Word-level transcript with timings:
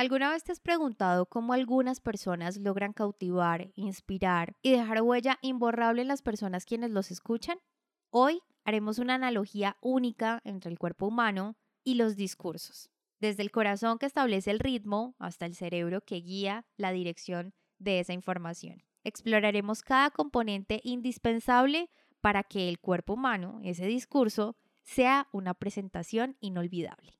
¿Alguna 0.00 0.30
vez 0.30 0.42
te 0.44 0.52
has 0.52 0.60
preguntado 0.60 1.26
cómo 1.26 1.52
algunas 1.52 2.00
personas 2.00 2.56
logran 2.56 2.94
cautivar, 2.94 3.70
inspirar 3.74 4.56
y 4.62 4.70
dejar 4.70 5.02
huella 5.02 5.38
imborrable 5.42 6.00
en 6.00 6.08
las 6.08 6.22
personas 6.22 6.64
quienes 6.64 6.90
los 6.90 7.10
escuchan? 7.10 7.58
Hoy 8.08 8.40
haremos 8.64 8.98
una 8.98 9.16
analogía 9.16 9.76
única 9.82 10.40
entre 10.44 10.70
el 10.70 10.78
cuerpo 10.78 11.08
humano 11.08 11.58
y 11.84 11.96
los 11.96 12.16
discursos, 12.16 12.88
desde 13.18 13.42
el 13.42 13.50
corazón 13.50 13.98
que 13.98 14.06
establece 14.06 14.50
el 14.50 14.60
ritmo 14.60 15.16
hasta 15.18 15.44
el 15.44 15.54
cerebro 15.54 16.00
que 16.00 16.22
guía 16.22 16.64
la 16.78 16.92
dirección 16.92 17.52
de 17.78 18.00
esa 18.00 18.14
información. 18.14 18.82
Exploraremos 19.04 19.82
cada 19.82 20.10
componente 20.10 20.80
indispensable 20.82 21.90
para 22.22 22.42
que 22.42 22.70
el 22.70 22.78
cuerpo 22.78 23.12
humano, 23.12 23.60
ese 23.64 23.84
discurso, 23.84 24.56
sea 24.82 25.28
una 25.30 25.52
presentación 25.52 26.38
inolvidable. 26.40 27.19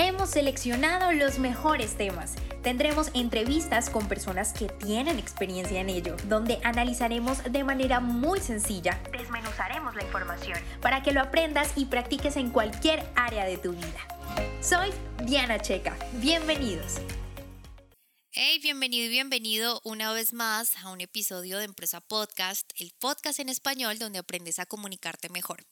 Hemos 0.00 0.30
seleccionado 0.30 1.10
los 1.10 1.40
mejores 1.40 1.96
temas. 1.96 2.36
Tendremos 2.62 3.10
entrevistas 3.14 3.90
con 3.90 4.06
personas 4.06 4.52
que 4.52 4.66
tienen 4.66 5.18
experiencia 5.18 5.80
en 5.80 5.88
ello, 5.88 6.16
donde 6.28 6.60
analizaremos 6.62 7.42
de 7.50 7.64
manera 7.64 7.98
muy 7.98 8.38
sencilla, 8.38 9.00
desmenuzaremos 9.10 9.96
la 9.96 10.04
información 10.04 10.56
para 10.80 11.02
que 11.02 11.10
lo 11.10 11.20
aprendas 11.20 11.72
y 11.74 11.86
practiques 11.86 12.36
en 12.36 12.50
cualquier 12.50 13.04
área 13.16 13.44
de 13.44 13.58
tu 13.58 13.72
vida. 13.72 14.06
Soy 14.60 14.90
Diana 15.24 15.58
Checa. 15.58 15.96
Bienvenidos. 16.20 17.00
Hey, 18.30 18.60
bienvenido 18.62 19.06
y 19.06 19.08
bienvenido 19.08 19.80
una 19.82 20.12
vez 20.12 20.32
más 20.32 20.76
a 20.76 20.92
un 20.92 21.00
episodio 21.00 21.58
de 21.58 21.64
Empresa 21.64 22.00
Podcast, 22.00 22.70
el 22.76 22.92
podcast 23.00 23.40
en 23.40 23.48
español 23.48 23.98
donde 23.98 24.20
aprendes 24.20 24.60
a 24.60 24.66
comunicarte 24.66 25.28
mejor. 25.28 25.64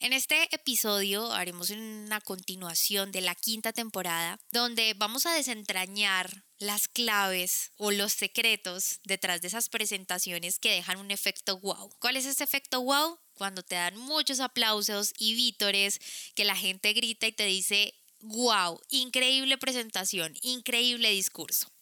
En 0.00 0.12
este 0.12 0.48
episodio 0.54 1.32
haremos 1.32 1.70
una 1.70 2.20
continuación 2.20 3.10
de 3.10 3.20
la 3.20 3.34
quinta 3.34 3.72
temporada 3.72 4.38
donde 4.52 4.94
vamos 4.94 5.26
a 5.26 5.34
desentrañar 5.34 6.44
las 6.60 6.86
claves 6.86 7.72
o 7.78 7.90
los 7.90 8.12
secretos 8.12 9.00
detrás 9.02 9.40
de 9.40 9.48
esas 9.48 9.68
presentaciones 9.68 10.60
que 10.60 10.70
dejan 10.70 10.98
un 10.98 11.10
efecto 11.10 11.58
wow. 11.58 11.90
¿Cuál 11.98 12.16
es 12.16 12.26
ese 12.26 12.44
efecto 12.44 12.80
wow? 12.80 13.18
Cuando 13.32 13.64
te 13.64 13.74
dan 13.74 13.96
muchos 13.96 14.38
aplausos 14.38 15.14
y 15.18 15.34
vítores, 15.34 16.00
que 16.36 16.44
la 16.44 16.54
gente 16.54 16.92
grita 16.92 17.26
y 17.26 17.32
te 17.32 17.46
dice, 17.46 17.92
wow, 18.20 18.80
increíble 18.90 19.58
presentación, 19.58 20.34
increíble 20.42 21.10
discurso. 21.10 21.72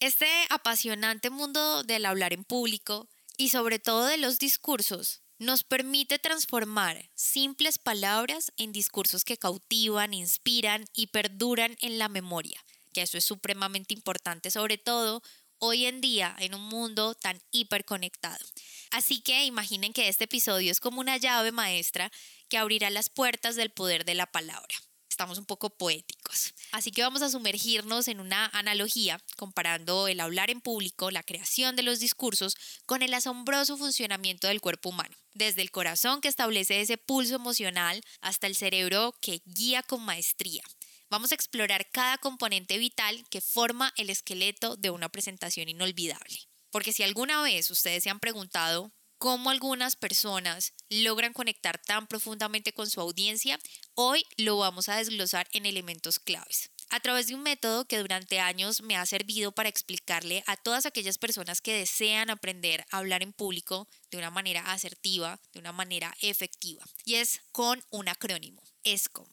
Este 0.00 0.28
apasionante 0.48 1.28
mundo 1.28 1.82
del 1.82 2.06
hablar 2.06 2.32
en 2.32 2.44
público 2.44 3.10
y 3.36 3.50
sobre 3.50 3.78
todo 3.78 4.06
de 4.06 4.16
los 4.16 4.38
discursos 4.38 5.25
nos 5.38 5.64
permite 5.64 6.18
transformar 6.18 7.10
simples 7.14 7.78
palabras 7.78 8.52
en 8.56 8.72
discursos 8.72 9.24
que 9.24 9.36
cautivan, 9.36 10.14
inspiran 10.14 10.84
y 10.94 11.08
perduran 11.08 11.76
en 11.80 11.98
la 11.98 12.08
memoria, 12.08 12.62
que 12.92 13.02
eso 13.02 13.18
es 13.18 13.24
supremamente 13.24 13.94
importante, 13.94 14.50
sobre 14.50 14.78
todo 14.78 15.22
hoy 15.58 15.86
en 15.86 16.00
día 16.00 16.34
en 16.38 16.54
un 16.54 16.62
mundo 16.62 17.14
tan 17.14 17.40
hiperconectado. 17.50 18.44
Así 18.90 19.20
que 19.20 19.44
imaginen 19.44 19.92
que 19.92 20.08
este 20.08 20.24
episodio 20.24 20.70
es 20.70 20.80
como 20.80 21.00
una 21.00 21.16
llave 21.16 21.52
maestra 21.52 22.10
que 22.48 22.58
abrirá 22.58 22.90
las 22.90 23.10
puertas 23.10 23.56
del 23.56 23.70
poder 23.70 24.04
de 24.04 24.14
la 24.14 24.26
palabra 24.26 24.76
estamos 25.16 25.38
un 25.38 25.46
poco 25.46 25.70
poéticos. 25.70 26.52
Así 26.72 26.90
que 26.90 27.00
vamos 27.00 27.22
a 27.22 27.30
sumergirnos 27.30 28.06
en 28.06 28.20
una 28.20 28.50
analogía 28.52 29.18
comparando 29.36 30.08
el 30.08 30.20
hablar 30.20 30.50
en 30.50 30.60
público, 30.60 31.10
la 31.10 31.22
creación 31.22 31.74
de 31.74 31.82
los 31.82 32.00
discursos, 32.00 32.54
con 32.84 33.00
el 33.00 33.14
asombroso 33.14 33.78
funcionamiento 33.78 34.46
del 34.46 34.60
cuerpo 34.60 34.90
humano. 34.90 35.16
Desde 35.32 35.62
el 35.62 35.70
corazón 35.70 36.20
que 36.20 36.28
establece 36.28 36.82
ese 36.82 36.98
pulso 36.98 37.34
emocional 37.34 38.02
hasta 38.20 38.46
el 38.46 38.54
cerebro 38.54 39.14
que 39.22 39.40
guía 39.46 39.82
con 39.82 40.04
maestría. 40.04 40.62
Vamos 41.08 41.32
a 41.32 41.34
explorar 41.34 41.88
cada 41.90 42.18
componente 42.18 42.76
vital 42.76 43.24
que 43.30 43.40
forma 43.40 43.94
el 43.96 44.10
esqueleto 44.10 44.76
de 44.76 44.90
una 44.90 45.08
presentación 45.08 45.70
inolvidable. 45.70 46.40
Porque 46.70 46.92
si 46.92 47.04
alguna 47.04 47.40
vez 47.40 47.70
ustedes 47.70 48.02
se 48.02 48.10
han 48.10 48.20
preguntado 48.20 48.92
cómo 49.18 49.50
algunas 49.50 49.96
personas 49.96 50.72
logran 50.88 51.32
conectar 51.32 51.78
tan 51.78 52.06
profundamente 52.06 52.72
con 52.72 52.88
su 52.88 53.00
audiencia, 53.00 53.58
hoy 53.94 54.24
lo 54.36 54.58
vamos 54.58 54.88
a 54.88 54.96
desglosar 54.96 55.48
en 55.52 55.66
elementos 55.66 56.18
claves. 56.18 56.70
A 56.88 57.00
través 57.00 57.26
de 57.26 57.34
un 57.34 57.42
método 57.42 57.84
que 57.86 57.98
durante 57.98 58.38
años 58.38 58.80
me 58.80 58.96
ha 58.96 59.04
servido 59.06 59.50
para 59.50 59.68
explicarle 59.68 60.44
a 60.46 60.56
todas 60.56 60.86
aquellas 60.86 61.18
personas 61.18 61.60
que 61.60 61.74
desean 61.74 62.30
aprender 62.30 62.84
a 62.90 62.98
hablar 62.98 63.22
en 63.22 63.32
público 63.32 63.88
de 64.10 64.18
una 64.18 64.30
manera 64.30 64.60
asertiva, 64.72 65.40
de 65.52 65.58
una 65.58 65.72
manera 65.72 66.14
efectiva. 66.20 66.84
Y 67.04 67.16
es 67.16 67.40
con 67.50 67.82
un 67.90 68.08
acrónimo, 68.08 68.62
ESCOM. 68.84 69.26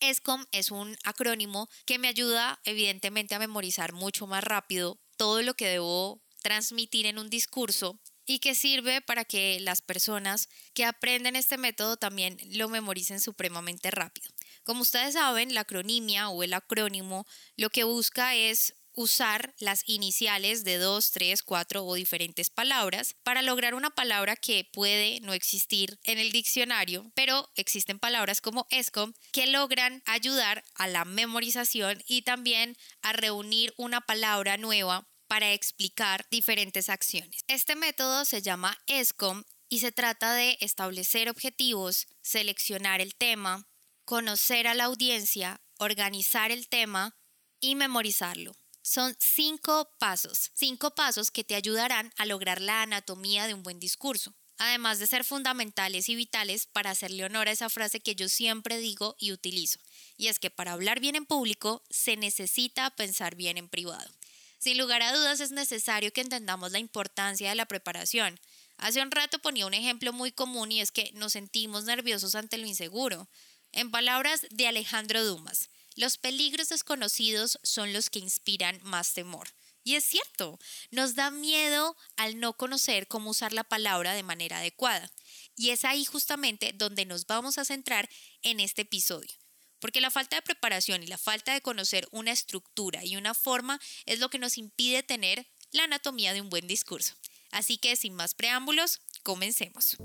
ESCOM 0.00 0.44
es 0.52 0.70
un 0.70 0.96
acrónimo 1.02 1.68
que 1.86 1.98
me 1.98 2.08
ayuda 2.08 2.60
evidentemente 2.64 3.34
a 3.34 3.38
memorizar 3.38 3.94
mucho 3.94 4.26
más 4.26 4.44
rápido 4.44 4.98
todo 5.16 5.40
lo 5.42 5.54
que 5.54 5.66
debo 5.66 6.20
transmitir 6.42 7.06
en 7.06 7.18
un 7.18 7.30
discurso 7.30 7.98
y 8.28 8.38
que 8.40 8.54
sirve 8.54 9.00
para 9.00 9.24
que 9.24 9.58
las 9.60 9.80
personas 9.80 10.48
que 10.74 10.84
aprenden 10.84 11.34
este 11.34 11.56
método 11.56 11.96
también 11.96 12.36
lo 12.52 12.68
memoricen 12.68 13.20
supremamente 13.20 13.90
rápido. 13.90 14.28
Como 14.64 14.82
ustedes 14.82 15.14
saben, 15.14 15.54
la 15.54 15.62
acronimia 15.62 16.28
o 16.28 16.42
el 16.42 16.52
acrónimo 16.52 17.26
lo 17.56 17.70
que 17.70 17.84
busca 17.84 18.34
es 18.36 18.74
usar 18.92 19.54
las 19.60 19.82
iniciales 19.86 20.64
de 20.64 20.76
dos, 20.76 21.12
tres, 21.12 21.42
cuatro 21.42 21.84
o 21.84 21.94
diferentes 21.94 22.50
palabras 22.50 23.14
para 23.22 23.42
lograr 23.42 23.74
una 23.74 23.90
palabra 23.90 24.36
que 24.36 24.68
puede 24.72 25.20
no 25.20 25.32
existir 25.32 25.98
en 26.02 26.18
el 26.18 26.32
diccionario, 26.32 27.10
pero 27.14 27.48
existen 27.54 27.98
palabras 27.98 28.40
como 28.40 28.66
ESCOM 28.70 29.14
que 29.32 29.46
logran 29.46 30.02
ayudar 30.04 30.64
a 30.74 30.86
la 30.88 31.04
memorización 31.04 32.02
y 32.06 32.22
también 32.22 32.76
a 33.00 33.12
reunir 33.12 33.72
una 33.76 34.00
palabra 34.00 34.56
nueva 34.58 35.08
para 35.28 35.52
explicar 35.52 36.26
diferentes 36.30 36.88
acciones. 36.88 37.44
Este 37.46 37.76
método 37.76 38.24
se 38.24 38.42
llama 38.42 38.76
ESCOM 38.86 39.44
y 39.68 39.80
se 39.80 39.92
trata 39.92 40.34
de 40.34 40.56
establecer 40.60 41.28
objetivos, 41.28 42.08
seleccionar 42.22 43.00
el 43.00 43.14
tema, 43.14 43.68
conocer 44.04 44.66
a 44.66 44.74
la 44.74 44.84
audiencia, 44.84 45.60
organizar 45.78 46.50
el 46.50 46.68
tema 46.68 47.16
y 47.60 47.74
memorizarlo. 47.74 48.56
Son 48.80 49.14
cinco 49.18 49.90
pasos, 49.98 50.50
cinco 50.54 50.94
pasos 50.94 51.30
que 51.30 51.44
te 51.44 51.54
ayudarán 51.54 52.10
a 52.16 52.24
lograr 52.24 52.62
la 52.62 52.82
anatomía 52.82 53.46
de 53.46 53.52
un 53.52 53.62
buen 53.62 53.78
discurso, 53.78 54.34
además 54.56 54.98
de 54.98 55.06
ser 55.06 55.24
fundamentales 55.24 56.08
y 56.08 56.14
vitales 56.14 56.66
para 56.66 56.90
hacerle 56.90 57.24
honor 57.24 57.48
a 57.48 57.52
esa 57.52 57.68
frase 57.68 58.00
que 58.00 58.14
yo 58.14 58.30
siempre 58.30 58.78
digo 58.78 59.14
y 59.18 59.32
utilizo, 59.32 59.78
y 60.16 60.28
es 60.28 60.38
que 60.38 60.50
para 60.50 60.72
hablar 60.72 61.00
bien 61.00 61.16
en 61.16 61.26
público 61.26 61.84
se 61.90 62.16
necesita 62.16 62.90
pensar 62.96 63.34
bien 63.34 63.58
en 63.58 63.68
privado. 63.68 64.17
Sin 64.58 64.76
lugar 64.76 65.02
a 65.02 65.16
dudas 65.16 65.40
es 65.40 65.52
necesario 65.52 66.12
que 66.12 66.20
entendamos 66.20 66.72
la 66.72 66.80
importancia 66.80 67.48
de 67.48 67.54
la 67.54 67.66
preparación. 67.66 68.40
Hace 68.76 69.00
un 69.02 69.10
rato 69.10 69.38
ponía 69.38 69.66
un 69.66 69.74
ejemplo 69.74 70.12
muy 70.12 70.32
común 70.32 70.72
y 70.72 70.80
es 70.80 70.90
que 70.90 71.12
nos 71.14 71.32
sentimos 71.32 71.84
nerviosos 71.84 72.34
ante 72.34 72.58
lo 72.58 72.66
inseguro. 72.66 73.28
En 73.72 73.90
palabras 73.90 74.46
de 74.50 74.66
Alejandro 74.66 75.24
Dumas, 75.24 75.70
los 75.94 76.18
peligros 76.18 76.70
desconocidos 76.70 77.58
son 77.62 77.92
los 77.92 78.10
que 78.10 78.18
inspiran 78.18 78.80
más 78.82 79.14
temor. 79.14 79.48
Y 79.84 79.94
es 79.94 80.04
cierto, 80.04 80.58
nos 80.90 81.14
da 81.14 81.30
miedo 81.30 81.96
al 82.16 82.38
no 82.38 82.52
conocer 82.52 83.08
cómo 83.08 83.30
usar 83.30 83.52
la 83.52 83.64
palabra 83.64 84.12
de 84.14 84.22
manera 84.22 84.58
adecuada. 84.58 85.10
Y 85.56 85.70
es 85.70 85.84
ahí 85.84 86.04
justamente 86.04 86.72
donde 86.72 87.06
nos 87.06 87.26
vamos 87.26 87.58
a 87.58 87.64
centrar 87.64 88.08
en 88.42 88.60
este 88.60 88.82
episodio. 88.82 89.34
Porque 89.80 90.00
la 90.00 90.10
falta 90.10 90.36
de 90.36 90.42
preparación 90.42 91.02
y 91.02 91.06
la 91.06 91.18
falta 91.18 91.52
de 91.52 91.60
conocer 91.60 92.08
una 92.10 92.32
estructura 92.32 93.04
y 93.04 93.16
una 93.16 93.34
forma 93.34 93.80
es 94.06 94.18
lo 94.18 94.30
que 94.30 94.38
nos 94.38 94.58
impide 94.58 95.02
tener 95.02 95.46
la 95.72 95.84
anatomía 95.84 96.32
de 96.32 96.40
un 96.40 96.50
buen 96.50 96.66
discurso. 96.66 97.14
Así 97.50 97.78
que 97.78 97.96
sin 97.96 98.14
más 98.14 98.34
preámbulos, 98.34 99.00
comencemos. 99.22 99.96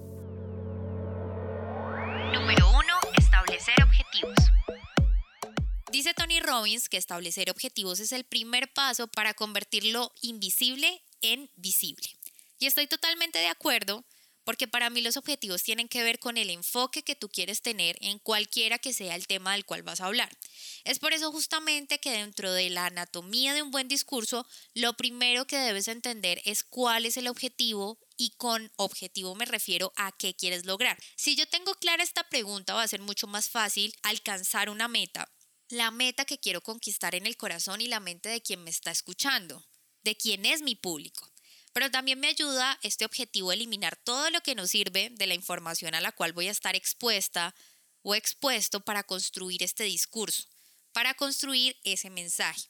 Número 2.33 2.69
1. 2.69 2.83
Establecer 3.17 3.75
objetivos. 3.83 4.35
Dice 5.91 6.13
Tony 6.13 6.39
Robbins 6.39 6.89
que 6.89 6.97
establecer 6.97 7.51
objetivos 7.51 7.99
es 7.99 8.11
el 8.11 8.23
primer 8.23 8.73
paso 8.73 9.07
para 9.07 9.33
convertir 9.35 9.85
lo 9.85 10.11
invisible 10.21 11.03
en 11.21 11.51
visible. 11.55 12.09
Y 12.59 12.65
estoy 12.65 12.87
totalmente 12.87 13.39
de 13.39 13.47
acuerdo 13.47 14.03
porque 14.43 14.67
para 14.67 14.89
mí 14.89 15.01
los 15.01 15.17
objetivos 15.17 15.63
tienen 15.63 15.87
que 15.87 16.03
ver 16.03 16.19
con 16.19 16.37
el 16.37 16.49
enfoque 16.49 17.03
que 17.03 17.15
tú 17.15 17.29
quieres 17.29 17.61
tener 17.61 17.97
en 18.01 18.19
cualquiera 18.19 18.79
que 18.79 18.93
sea 18.93 19.15
el 19.15 19.27
tema 19.27 19.53
del 19.53 19.65
cual 19.65 19.83
vas 19.83 20.01
a 20.01 20.05
hablar. 20.05 20.29
Es 20.83 20.99
por 20.99 21.13
eso 21.13 21.31
justamente 21.31 21.99
que 21.99 22.11
dentro 22.11 22.51
de 22.51 22.69
la 22.69 22.87
anatomía 22.87 23.53
de 23.53 23.61
un 23.61 23.71
buen 23.71 23.87
discurso, 23.87 24.45
lo 24.73 24.93
primero 24.93 25.45
que 25.45 25.57
debes 25.57 25.87
entender 25.87 26.41
es 26.45 26.63
cuál 26.63 27.05
es 27.05 27.17
el 27.17 27.27
objetivo 27.27 27.99
y 28.17 28.31
con 28.37 28.71
objetivo 28.75 29.35
me 29.35 29.45
refiero 29.45 29.91
a 29.95 30.11
qué 30.11 30.35
quieres 30.35 30.65
lograr. 30.65 30.97
Si 31.15 31.35
yo 31.35 31.47
tengo 31.47 31.73
clara 31.75 32.03
esta 32.03 32.23
pregunta, 32.29 32.73
va 32.73 32.83
a 32.83 32.87
ser 32.87 33.01
mucho 33.01 33.27
más 33.27 33.49
fácil 33.49 33.93
alcanzar 34.03 34.69
una 34.69 34.87
meta. 34.87 35.31
La 35.69 35.91
meta 35.91 36.25
que 36.25 36.37
quiero 36.37 36.61
conquistar 36.61 37.15
en 37.15 37.25
el 37.25 37.37
corazón 37.37 37.81
y 37.81 37.87
la 37.87 37.99
mente 37.99 38.29
de 38.29 38.41
quien 38.41 38.63
me 38.63 38.69
está 38.69 38.91
escuchando, 38.91 39.65
de 40.03 40.15
quién 40.15 40.45
es 40.45 40.61
mi 40.61 40.75
público. 40.75 41.32
Pero 41.73 41.89
también 41.91 42.19
me 42.19 42.27
ayuda 42.27 42.79
este 42.83 43.03
objetivo 43.03 43.49
a 43.49 43.55
eliminar 43.55 43.95
todo 43.97 44.29
lo 44.29 44.41
que 44.41 44.55
nos 44.55 44.69
sirve 44.69 45.09
de 45.11 45.27
la 45.27 45.33
información 45.33 45.95
a 45.95 46.01
la 46.01 46.11
cual 46.11 46.31
voy 46.31 46.47
a 46.47 46.51
estar 46.51 46.75
expuesta 46.75 47.55
o 48.03 48.15
expuesto 48.15 48.81
para 48.81 49.03
construir 49.03 49.63
este 49.63 49.83
discurso, 49.83 50.43
para 50.91 51.15
construir 51.15 51.75
ese 51.83 52.09
mensaje. 52.09 52.69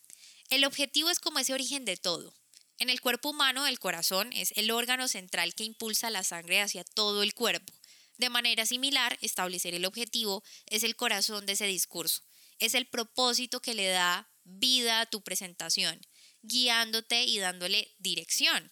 El 0.50 0.66
objetivo 0.66 1.10
es 1.10 1.20
como 1.20 1.40
ese 1.40 1.54
origen 1.54 1.84
de 1.84 1.98
todo. 1.98 2.34
En 2.80 2.90
el 2.90 3.02
cuerpo 3.02 3.30
humano, 3.30 3.68
el 3.68 3.80
corazón 3.80 4.32
es 4.34 4.52
el 4.56 4.72
órgano 4.72 5.08
central 5.08 5.54
que 5.54 5.64
impulsa 5.64 6.10
la 6.10 6.24
sangre 6.24 6.62
hacia 6.62 6.84
todo 6.84 7.24
el 7.24 7.34
cuerpo. 7.34 7.74
De 8.18 8.30
manera 8.30 8.66
similar, 8.66 9.18
establecer 9.22 9.74
el 9.74 9.86
objetivo 9.86 10.44
es 10.68 10.84
el 10.84 10.96
corazón 10.96 11.46
de 11.46 11.54
ese 11.54 11.66
discurso. 11.66 12.22
Es 12.60 12.74
el 12.74 12.88
propósito 12.88 13.62
que 13.62 13.74
le 13.74 13.88
da 13.88 14.30
vida 14.44 15.02
a 15.02 15.06
tu 15.06 15.22
presentación, 15.24 16.00
guiándote 16.42 17.24
y 17.24 17.40
dándole 17.40 17.96
dirección. 18.00 18.72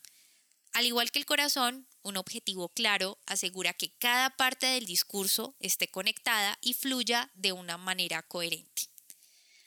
Al 0.73 0.85
igual 0.85 1.11
que 1.11 1.19
el 1.19 1.25
corazón, 1.25 1.87
un 2.01 2.15
objetivo 2.15 2.69
claro 2.69 3.19
asegura 3.25 3.73
que 3.73 3.91
cada 3.99 4.29
parte 4.37 4.67
del 4.67 4.85
discurso 4.85 5.55
esté 5.59 5.89
conectada 5.89 6.57
y 6.61 6.73
fluya 6.73 7.29
de 7.33 7.51
una 7.51 7.77
manera 7.77 8.23
coherente. 8.23 8.83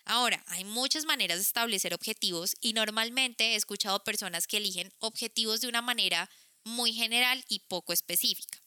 Ahora, 0.07 0.43
hay 0.49 0.65
muchas 0.65 1.05
maneras 1.05 1.39
de 1.39 1.43
establecer 1.43 1.95
objetivos 1.95 2.57
y 2.61 2.73
normalmente 2.73 3.53
he 3.53 3.57
escuchado 3.57 4.03
personas 4.03 4.47
que 4.47 4.59
eligen 4.59 4.93
objetivos 4.99 5.61
de 5.61 5.69
una 5.69 5.83
manera 5.83 6.31
muy 6.65 6.93
general 6.93 7.45
y 7.49 7.61
poco 7.61 7.93
específica. 7.93 8.59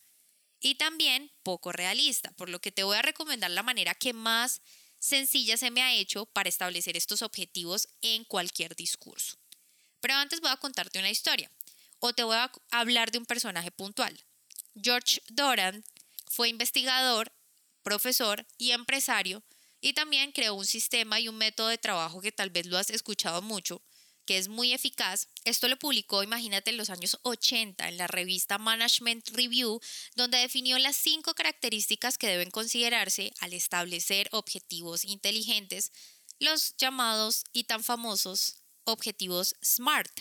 Y 0.60 0.76
también 0.76 1.32
poco 1.44 1.72
realista, 1.72 2.32
por 2.32 2.50
lo 2.50 2.60
que 2.60 2.72
te 2.72 2.84
voy 2.84 2.98
a 2.98 3.04
recomendar 3.04 3.52
la 3.52 3.64
manera 3.64 3.94
que 3.94 4.14
más 4.14 4.62
sencilla 5.00 5.58
se 5.58 5.70
me 5.70 5.82
ha 5.82 5.94
hecho 5.94 6.26
para 6.26 6.50
establecer 6.50 6.98
estos 6.98 7.22
objetivos 7.22 7.88
en 8.02 8.24
cualquier 8.24 8.76
discurso. 8.76 9.38
Pero 10.02 10.16
antes 10.16 10.42
voy 10.42 10.52
a 10.52 10.58
contarte 10.58 11.00
una 11.00 11.12
historia 11.12 11.52
o 12.00 12.14
te 12.14 12.24
voy 12.24 12.36
a 12.36 12.52
hablar 12.72 13.12
de 13.12 13.18
un 13.18 13.26
personaje 13.26 13.72
puntual. 13.72 14.20
George 14.82 15.22
Doran 15.30 15.84
fue 16.28 16.50
investigador, 16.50 17.32
profesor 17.84 18.46
y 18.58 18.72
empresario 18.72 19.44
y 19.82 19.94
también 19.94 20.32
creó 20.32 20.56
un 20.56 20.66
sistema 20.66 21.20
y 21.20 21.28
un 21.28 21.38
método 21.38 21.68
de 21.68 21.78
trabajo 21.78 22.22
que 22.22 22.32
tal 22.32 22.50
vez 22.50 22.66
lo 22.66 22.78
has 22.78 22.90
escuchado 22.90 23.42
mucho, 23.42 23.82
que 24.26 24.38
es 24.38 24.50
muy 24.50 24.74
eficaz. 24.74 25.30
Esto 25.46 25.68
lo 25.68 25.80
publicó, 25.80 26.24
imagínate, 26.24 26.72
en 26.72 26.78
los 26.78 26.90
años 26.90 27.18
80 27.24 27.88
en 27.88 27.98
la 27.98 28.08
revista 28.08 28.58
Management 28.58 29.30
Review, 29.30 29.80
donde 30.16 30.38
definió 30.38 30.78
las 30.80 30.98
cinco 30.98 31.34
características 31.34 32.18
que 32.18 32.28
deben 32.28 32.52
considerarse 32.52 33.32
al 33.40 33.54
establecer 33.54 34.28
objetivos 34.32 35.06
inteligentes, 35.06 35.92
los 36.40 36.76
llamados 36.78 37.46
y 37.54 37.64
tan 37.64 37.84
famosos 37.84 38.58
objetivos 38.84 39.56
SMART. 39.64 40.12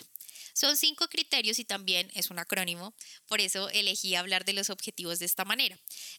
Son 0.57 0.75
cinco 0.75 1.07
criterios 1.07 1.59
y 1.59 1.65
también 1.65 2.09
es 2.15 2.31
un 2.31 2.39
acrónimo, 2.39 2.95
por 3.27 3.41
eso 3.41 3.69
elegí 3.69 4.15
hablar 4.15 4.43
de 4.43 4.53
los 4.53 4.71
objetivos 4.71 5.19
de 5.19 5.27
esta 5.27 5.45
manera. 5.45 5.77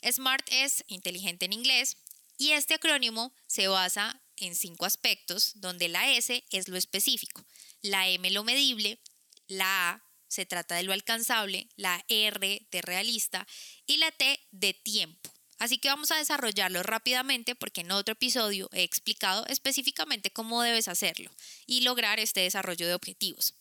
SMART 0.08 0.46
es 0.52 0.84
inteligente 0.86 1.46
en 1.46 1.54
inglés, 1.54 1.96
y 2.36 2.52
este 2.52 2.74
acrónimo 2.74 3.34
se 3.48 3.66
basa 3.66 4.22
en 4.36 4.54
cinco 4.54 4.86
aspectos, 4.86 5.54
donde 5.56 5.88
la 5.88 6.12
S 6.12 6.44
es 6.52 6.68
lo 6.68 6.76
específico, 6.76 7.44
la 7.82 8.06
M 8.06 8.30
lo 8.30 8.44
medible, 8.44 9.00
la 9.48 9.90
A 9.90 10.04
se 10.28 10.46
trata 10.46 10.76
de 10.76 10.84
lo 10.84 10.92
alcanzable, 10.92 11.66
la 11.74 12.04
R 12.06 12.64
de 12.70 12.82
realista 12.82 13.44
y 13.86 13.96
la 13.96 14.12
T 14.12 14.38
de 14.52 14.72
tiempo. 14.72 15.34
Así 15.58 15.78
que 15.78 15.88
vamos 15.88 16.12
a 16.12 16.16
desarrollarlo 16.16 16.84
rápidamente 16.84 17.56
porque 17.56 17.80
en 17.80 17.90
otro 17.90 18.12
episodio 18.12 18.70
he 18.72 18.84
explicado 18.84 19.44
específicamente 19.46 20.30
cómo 20.30 20.62
debes 20.62 20.86
hacerlo 20.86 21.32
y 21.66 21.80
lograr 21.80 22.20
este 22.20 22.42
desarrollo 22.42 22.86
de 22.86 22.94
objetivos. 22.94 23.54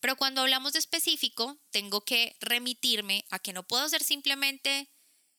Pero 0.00 0.16
cuando 0.16 0.42
hablamos 0.42 0.72
de 0.72 0.78
específico, 0.78 1.58
tengo 1.70 2.02
que 2.04 2.36
remitirme 2.40 3.24
a 3.30 3.38
que 3.38 3.52
no 3.52 3.66
puedo 3.66 3.88
ser 3.88 4.02
simplemente 4.02 4.90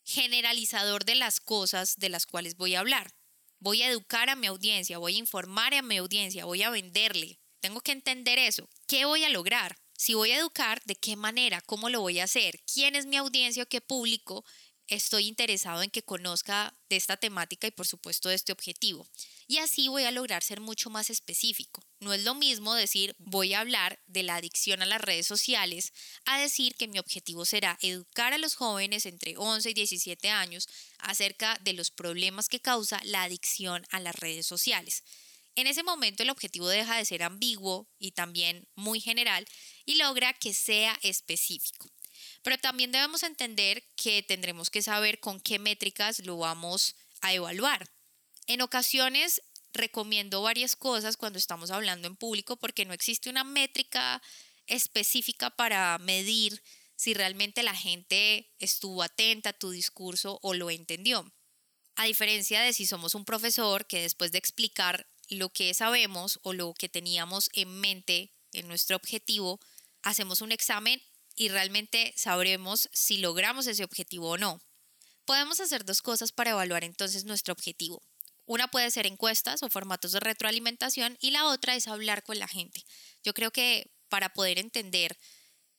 generalizador 0.04 1.06
de 1.06 1.16
las 1.16 1.40
cosas 1.40 1.98
de 1.98 2.10
las 2.10 2.26
cuales 2.26 2.56
voy 2.56 2.76
a 2.76 2.80
hablar. 2.80 3.14
Voy 3.60 3.82
a 3.82 3.90
educar 3.90 4.30
a 4.30 4.36
mi 4.36 4.48
audiencia, 4.48 4.98
voy 4.98 5.16
a 5.16 5.20
informar 5.20 5.74
a 5.74 5.82
mi 5.82 5.98
audiencia, 5.98 6.46
voy 6.46 6.64
a 6.64 6.70
venderle. 6.70 7.40
Tengo 7.60 7.82
que 7.82 7.92
entender 7.92 8.40
eso. 8.40 8.70
¿Qué 8.88 9.06
voy 9.06 9.24
a 9.24 9.30
lograr? 9.30 9.78
Si 9.98 10.14
voy 10.14 10.32
a 10.32 10.38
educar, 10.38 10.82
¿de 10.86 10.96
qué 10.96 11.16
manera? 11.16 11.60
¿Cómo 11.62 11.90
lo 11.90 12.02
voy 12.02 12.20
a 12.20 12.26
hacer? 12.26 12.62
¿Quién 12.72 12.96
es 12.96 13.08
mi 13.08 13.18
audiencia 13.18 13.66
qué 13.66 13.82
público 13.82 14.46
estoy 14.88 15.28
interesado 15.28 15.82
en 15.82 15.90
que 15.90 16.04
conozca 16.04 16.74
de 16.88 16.96
esta 16.96 17.18
temática 17.18 17.68
y 17.68 17.72
por 17.72 17.88
supuesto 17.88 18.30
de 18.30 18.36
este 18.36 18.52
objetivo? 18.52 19.08
Y 19.48 19.60
así 19.60 19.88
voy 19.88 20.04
a 20.04 20.12
lograr 20.12 20.44
ser 20.44 20.60
mucho 20.60 20.90
más 20.90 21.10
específico. 21.10 21.82
No 22.00 22.14
es 22.14 22.24
lo 22.24 22.36
mismo 22.36 22.74
decir 22.76 23.16
voy 23.18 23.54
a 23.54 23.62
hablar 23.62 24.00
de 24.06 24.24
la 24.24 24.36
adicción 24.36 24.82
a 24.82 24.86
las 24.86 25.02
redes 25.02 25.26
sociales 25.26 25.94
a 26.26 26.38
decir 26.40 26.76
que 26.76 26.88
mi 26.88 27.00
objetivo 27.00 27.46
será 27.46 27.78
educar 27.82 28.34
a 28.34 28.38
los 28.38 28.56
jóvenes 28.56 29.06
entre 29.06 29.38
11 29.38 29.70
y 29.70 29.74
17 29.74 30.30
años 30.30 30.68
acerca 31.00 31.58
de 31.64 31.74
los 31.74 31.90
problemas 31.92 32.50
que 32.50 32.60
causa 32.60 33.00
la 33.06 33.24
adicción 33.24 33.86
a 33.90 34.00
las 34.00 34.16
redes 34.16 34.46
sociales. 34.46 35.04
En 35.56 35.66
ese 35.66 35.82
momento 35.82 36.22
el 36.22 36.30
objetivo 36.30 36.68
deja 36.68 36.98
de 36.98 37.06
ser 37.06 37.24
ambiguo 37.24 37.88
y 37.98 38.12
también 38.12 38.68
muy 38.76 39.00
general 39.00 39.48
y 39.86 39.96
logra 39.96 40.34
que 40.34 40.54
sea 40.54 41.00
específico. 41.02 41.90
Pero 42.44 42.58
también 42.58 42.92
debemos 42.92 43.24
entender 43.24 43.84
que 43.96 44.22
tendremos 44.24 44.70
que 44.70 44.82
saber 44.82 45.20
con 45.20 45.40
qué 45.40 45.58
métricas 45.58 46.20
lo 46.20 46.38
vamos 46.38 46.96
a 47.22 47.34
evaluar. 47.34 47.90
En 48.48 48.62
ocasiones 48.62 49.42
recomiendo 49.74 50.42
varias 50.42 50.78
cosas 50.78 51.18
cuando 51.18 51.38
estamos 51.38 51.70
hablando 51.70 52.08
en 52.08 52.16
público 52.16 52.56
porque 52.56 52.86
no 52.86 52.94
existe 52.94 53.30
una 53.30 53.44
métrica 53.44 54.22
específica 54.68 55.50
para 55.50 55.98
medir 55.98 56.64
si 56.96 57.14
realmente 57.14 57.62
la 57.62 57.76
gente 57.76 58.50
estuvo 58.60 59.04
atenta 59.04 59.50
a 59.50 59.54
tu 59.54 59.70
discurso 59.70 60.40
o 60.42 60.54
lo 60.54 60.72
entendió. 60.72 61.30
A 61.96 62.06
diferencia 62.06 62.62
de 62.62 62.72
si 62.72 62.86
somos 62.86 63.16
un 63.16 63.26
profesor 63.26 63.86
que 63.86 64.02
después 64.02 64.32
de 64.32 64.38
explicar 64.38 65.08
lo 65.30 65.50
que 65.50 65.74
sabemos 65.74 66.40
o 66.44 66.54
lo 66.54 66.74
que 66.74 66.88
teníamos 66.88 67.50
en 67.54 67.70
mente 67.82 68.32
en 68.54 68.70
nuestro 68.70 68.96
objetivo, 68.96 69.60
hacemos 70.04 70.42
un 70.42 70.54
examen 70.54 71.02
y 71.36 71.50
realmente 71.50 72.14
sabremos 72.16 72.90
si 72.94 73.18
logramos 73.18 73.68
ese 73.68 73.84
objetivo 73.84 74.30
o 74.30 74.38
no. 74.38 74.62
Podemos 75.26 75.60
hacer 75.60 75.84
dos 75.84 76.02
cosas 76.02 76.32
para 76.32 76.52
evaluar 76.52 76.86
entonces 76.86 77.26
nuestro 77.26 77.52
objetivo. 77.52 78.02
Una 78.48 78.70
puede 78.70 78.90
ser 78.92 79.06
encuestas 79.06 79.62
o 79.62 79.70
formatos 79.70 80.14
de 80.14 80.22
retroalimentación 80.22 81.18
y 81.20 81.32
la 81.32 81.46
otra 81.46 81.76
es 81.76 81.88
hablar 81.88 82.24
con 82.24 82.40
la 82.40 82.48
gente. 82.48 82.84
Yo 83.22 83.34
creo 83.34 83.52
que 83.52 83.92
para 84.08 84.34
poder 84.34 84.58
entender 84.58 85.18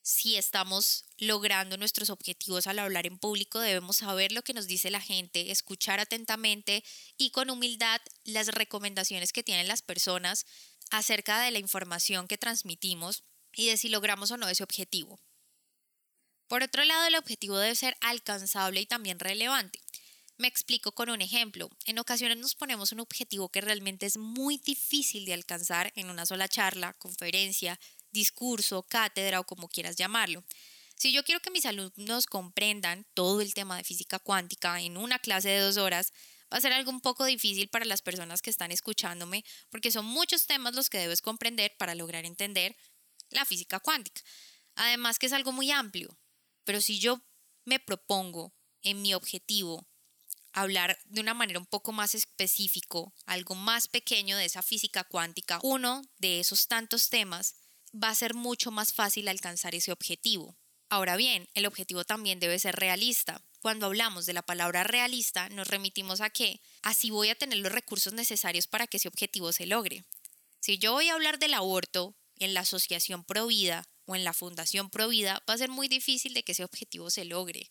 si 0.03 0.37
estamos 0.37 1.07
logrando 1.17 1.79
nuestros 1.79 2.11
objetivos 2.11 2.67
al 2.67 2.79
hablar 2.79 3.07
en 3.07 3.19
público, 3.19 3.59
debemos 3.59 3.97
saber 3.97 4.33
lo 4.33 4.43
que 4.43 4.53
nos 4.53 4.67
dice 4.67 4.91
la 4.91 5.01
gente, 5.01 5.51
escuchar 5.51 5.99
atentamente 5.99 6.85
y 7.17 7.31
con 7.31 7.49
humildad 7.49 8.01
las 8.25 8.49
recomendaciones 8.49 9.33
que 9.33 9.43
tienen 9.43 9.67
las 9.67 9.81
personas 9.81 10.45
acerca 10.91 11.41
de 11.41 11.51
la 11.51 11.59
información 11.59 12.29
que 12.29 12.39
transmitimos 12.39 13.25
y 13.55 13.69
de 13.69 13.79
si 13.79 13.89
logramos 13.89 14.31
o 14.31 14.37
no 14.37 14.49
ese 14.49 14.63
objetivo. 14.63 15.19
Por 16.49 16.63
otro 16.63 16.85
lado, 16.85 17.07
el 17.07 17.17
objetivo 17.17 17.57
debe 17.57 17.75
ser 17.75 17.97
alcanzable 18.03 18.81
y 18.81 18.87
también 18.87 19.19
relevante. 19.19 19.81
Me 20.39 20.47
explico 20.47 20.93
con 20.93 21.11
un 21.11 21.21
ejemplo. 21.21 21.69
En 21.85 21.99
ocasiones 21.99 22.39
nos 22.39 22.55
ponemos 22.55 22.93
un 22.93 23.01
objetivo 23.01 23.49
que 23.49 23.61
realmente 23.61 24.07
es 24.07 24.17
muy 24.17 24.59
difícil 24.59 25.25
de 25.25 25.35
alcanzar 25.35 25.93
en 25.97 26.11
una 26.11 26.27
sola 26.27 26.47
charla, 26.47 26.93
conferencia, 26.95 27.79
discurso, 28.13 28.85
cátedra 28.85 29.41
o 29.41 29.45
como 29.45 29.69
quieras 29.69 29.97
llamarlo. 29.97 30.45
Si 30.95 31.13
yo 31.13 31.25
quiero 31.25 31.41
que 31.41 31.51
mis 31.51 31.67
alumnos 31.67 32.27
comprendan 32.27 33.05
todo 33.15 33.41
el 33.41 33.53
tema 33.53 33.77
de 33.77 33.83
física 33.83 34.21
cuántica 34.21 34.81
en 34.81 34.97
una 34.97 35.19
clase 35.19 35.49
de 35.49 35.59
dos 35.59 35.77
horas, 35.77 36.13
va 36.53 36.59
a 36.59 36.61
ser 36.61 36.73
algo 36.73 36.93
un 36.93 37.01
poco 37.01 37.25
difícil 37.25 37.69
para 37.69 37.85
las 37.85 38.03
personas 38.03 38.41
que 38.41 38.51
están 38.51 38.71
escuchándome, 38.71 39.45
porque 39.71 39.91
son 39.91 40.07
muchos 40.07 40.47
temas 40.47 40.73
los 40.73 40.89
que 40.89 40.99
debes 40.99 41.21
comprender 41.21 41.77
para 41.79 41.97
lograr 41.97 42.25
entender 42.25 42.77
la 43.31 43.45
física 43.45 43.81
cuántica. 43.81 44.23
Además 44.77 45.19
que 45.19 45.27
es 45.27 45.33
algo 45.33 45.51
muy 45.51 45.73
amplio, 45.73 46.17
pero 46.63 46.81
si 46.81 47.01
yo 47.01 47.21
me 47.65 47.81
propongo 47.81 48.55
en 48.83 49.03
mi 49.03 49.15
objetivo 49.15 49.85
hablar 50.61 50.99
de 51.05 51.21
una 51.21 51.35
manera 51.35 51.59
un 51.59 51.67
poco 51.67 51.93
más 51.93 52.15
específico, 52.15 53.15
algo 53.27 53.55
más 53.55 53.89
pequeño 53.89 54.37
de 54.37 54.45
esa 54.45 54.63
física 54.63 55.05
cuántica, 55.05 55.59
uno 55.63 56.03
de 56.19 56.41
esos 56.41 56.69
tantos 56.69 57.09
temas, 57.09 57.57
va 57.93 58.11
a 58.11 58.15
ser 58.15 58.35
mucho 58.35 58.71
más 58.71 58.93
fácil 58.93 59.29
alcanzar 59.29 59.75
ese 59.75 59.93
objetivo. 59.93 60.57
Ahora 60.89 61.17
bien, 61.17 61.49
el 61.55 61.67
objetivo 61.67 62.05
también 62.05 62.41
debe 62.41 62.59
ser 62.59 62.77
realista. 62.77 63.43
Cuando 63.61 63.87
hablamos 63.87 64.25
de 64.25 64.33
la 64.33 64.43
palabra 64.43 64.85
realista, 64.85 65.49
nos 65.51 65.69
remitimos 65.69 66.21
a 66.21 66.31
que 66.31 66.61
así 66.83 67.11
voy 67.11 67.29
a 67.29 67.35
tener 67.35 67.59
los 67.59 67.73
recursos 67.73 68.13
necesarios 68.13 68.67
para 68.67 68.87
que 68.87 68.97
ese 68.97 69.09
objetivo 69.09 69.53
se 69.53 69.67
logre. 69.67 70.05
Si 70.61 70.79
yo 70.79 70.93
voy 70.93 71.09
a 71.09 71.15
hablar 71.15 71.39
del 71.39 71.55
aborto 71.55 72.17
en 72.37 72.55
la 72.55 72.61
asociación 72.61 73.25
Provida 73.25 73.85
o 74.07 74.17
en 74.17 74.25
la 74.25 74.33
Fundación 74.33 74.91
Provida, 74.91 75.43
va 75.49 75.55
a 75.55 75.59
ser 75.59 75.71
muy 75.71 75.89
difícil 75.89 76.35
de 76.35 76.43
que 76.43 76.53
ese 76.53 76.65
objetivo 76.65 77.11
se 77.11 77.25
logre. 77.25 77.71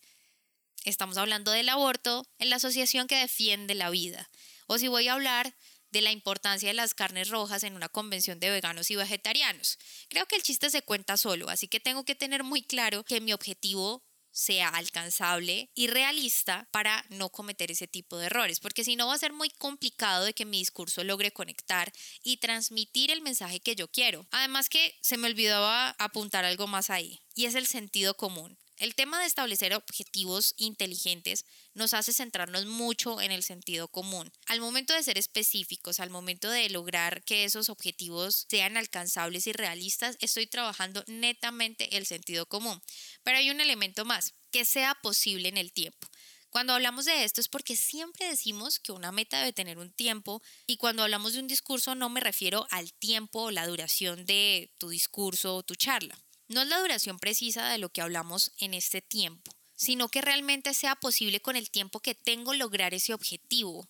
Estamos 0.88 1.18
hablando 1.18 1.50
del 1.50 1.68
aborto 1.68 2.26
en 2.38 2.48
la 2.48 2.56
asociación 2.56 3.08
que 3.08 3.16
defiende 3.16 3.74
la 3.74 3.90
vida. 3.90 4.30
O 4.66 4.78
si 4.78 4.88
voy 4.88 5.06
a 5.06 5.12
hablar 5.12 5.54
de 5.90 6.00
la 6.00 6.12
importancia 6.12 6.70
de 6.70 6.74
las 6.74 6.94
carnes 6.94 7.28
rojas 7.28 7.62
en 7.62 7.76
una 7.76 7.90
convención 7.90 8.40
de 8.40 8.48
veganos 8.48 8.90
y 8.90 8.96
vegetarianos. 8.96 9.78
Creo 10.08 10.24
que 10.24 10.36
el 10.36 10.42
chiste 10.42 10.70
se 10.70 10.80
cuenta 10.80 11.18
solo, 11.18 11.50
así 11.50 11.68
que 11.68 11.78
tengo 11.78 12.04
que 12.04 12.14
tener 12.14 12.42
muy 12.42 12.62
claro 12.62 13.04
que 13.04 13.20
mi 13.20 13.34
objetivo 13.34 14.02
sea 14.30 14.68
alcanzable 14.68 15.70
y 15.74 15.88
realista 15.88 16.68
para 16.70 17.04
no 17.10 17.28
cometer 17.28 17.70
ese 17.70 17.86
tipo 17.86 18.16
de 18.16 18.26
errores, 18.26 18.60
porque 18.60 18.84
si 18.84 18.96
no 18.96 19.08
va 19.08 19.14
a 19.14 19.18
ser 19.18 19.34
muy 19.34 19.50
complicado 19.50 20.24
de 20.24 20.32
que 20.32 20.46
mi 20.46 20.58
discurso 20.58 21.04
logre 21.04 21.32
conectar 21.32 21.92
y 22.22 22.38
transmitir 22.38 23.10
el 23.10 23.20
mensaje 23.20 23.60
que 23.60 23.76
yo 23.76 23.88
quiero. 23.88 24.26
Además 24.30 24.70
que 24.70 24.96
se 25.02 25.18
me 25.18 25.28
olvidaba 25.28 25.90
apuntar 25.98 26.46
algo 26.46 26.66
más 26.66 26.88
ahí, 26.88 27.20
y 27.34 27.44
es 27.44 27.54
el 27.54 27.66
sentido 27.66 28.16
común. 28.16 28.58
El 28.78 28.94
tema 28.94 29.18
de 29.20 29.26
establecer 29.26 29.74
objetivos 29.74 30.54
inteligentes 30.56 31.44
nos 31.74 31.94
hace 31.94 32.12
centrarnos 32.12 32.66
mucho 32.66 33.20
en 33.20 33.32
el 33.32 33.42
sentido 33.42 33.88
común. 33.88 34.30
Al 34.46 34.60
momento 34.60 34.94
de 34.94 35.02
ser 35.02 35.18
específicos, 35.18 35.98
al 35.98 36.10
momento 36.10 36.48
de 36.48 36.70
lograr 36.70 37.24
que 37.24 37.42
esos 37.42 37.70
objetivos 37.70 38.46
sean 38.48 38.76
alcanzables 38.76 39.48
y 39.48 39.52
realistas, 39.52 40.16
estoy 40.20 40.46
trabajando 40.46 41.02
netamente 41.08 41.96
el 41.96 42.06
sentido 42.06 42.46
común. 42.46 42.80
Pero 43.24 43.38
hay 43.38 43.50
un 43.50 43.60
elemento 43.60 44.04
más, 44.04 44.34
que 44.52 44.64
sea 44.64 44.94
posible 45.02 45.48
en 45.48 45.56
el 45.56 45.72
tiempo. 45.72 46.06
Cuando 46.50 46.72
hablamos 46.72 47.04
de 47.04 47.24
esto 47.24 47.40
es 47.40 47.48
porque 47.48 47.74
siempre 47.74 48.28
decimos 48.28 48.78
que 48.78 48.92
una 48.92 49.10
meta 49.10 49.40
debe 49.40 49.52
tener 49.52 49.78
un 49.78 49.90
tiempo 49.90 50.40
y 50.68 50.76
cuando 50.76 51.02
hablamos 51.02 51.32
de 51.32 51.40
un 51.40 51.48
discurso 51.48 51.96
no 51.96 52.08
me 52.10 52.20
refiero 52.20 52.66
al 52.70 52.92
tiempo 52.92 53.42
o 53.42 53.50
la 53.50 53.66
duración 53.66 54.24
de 54.24 54.70
tu 54.78 54.88
discurso 54.88 55.56
o 55.56 55.62
tu 55.64 55.74
charla. 55.74 56.16
No 56.48 56.62
es 56.62 56.68
la 56.68 56.78
duración 56.78 57.18
precisa 57.18 57.68
de 57.68 57.78
lo 57.78 57.90
que 57.90 58.00
hablamos 58.00 58.52
en 58.58 58.72
este 58.72 59.02
tiempo, 59.02 59.52
sino 59.76 60.08
que 60.08 60.22
realmente 60.22 60.72
sea 60.72 60.96
posible 60.96 61.40
con 61.40 61.56
el 61.56 61.70
tiempo 61.70 62.00
que 62.00 62.14
tengo 62.14 62.54
lograr 62.54 62.94
ese 62.94 63.12
objetivo. 63.12 63.88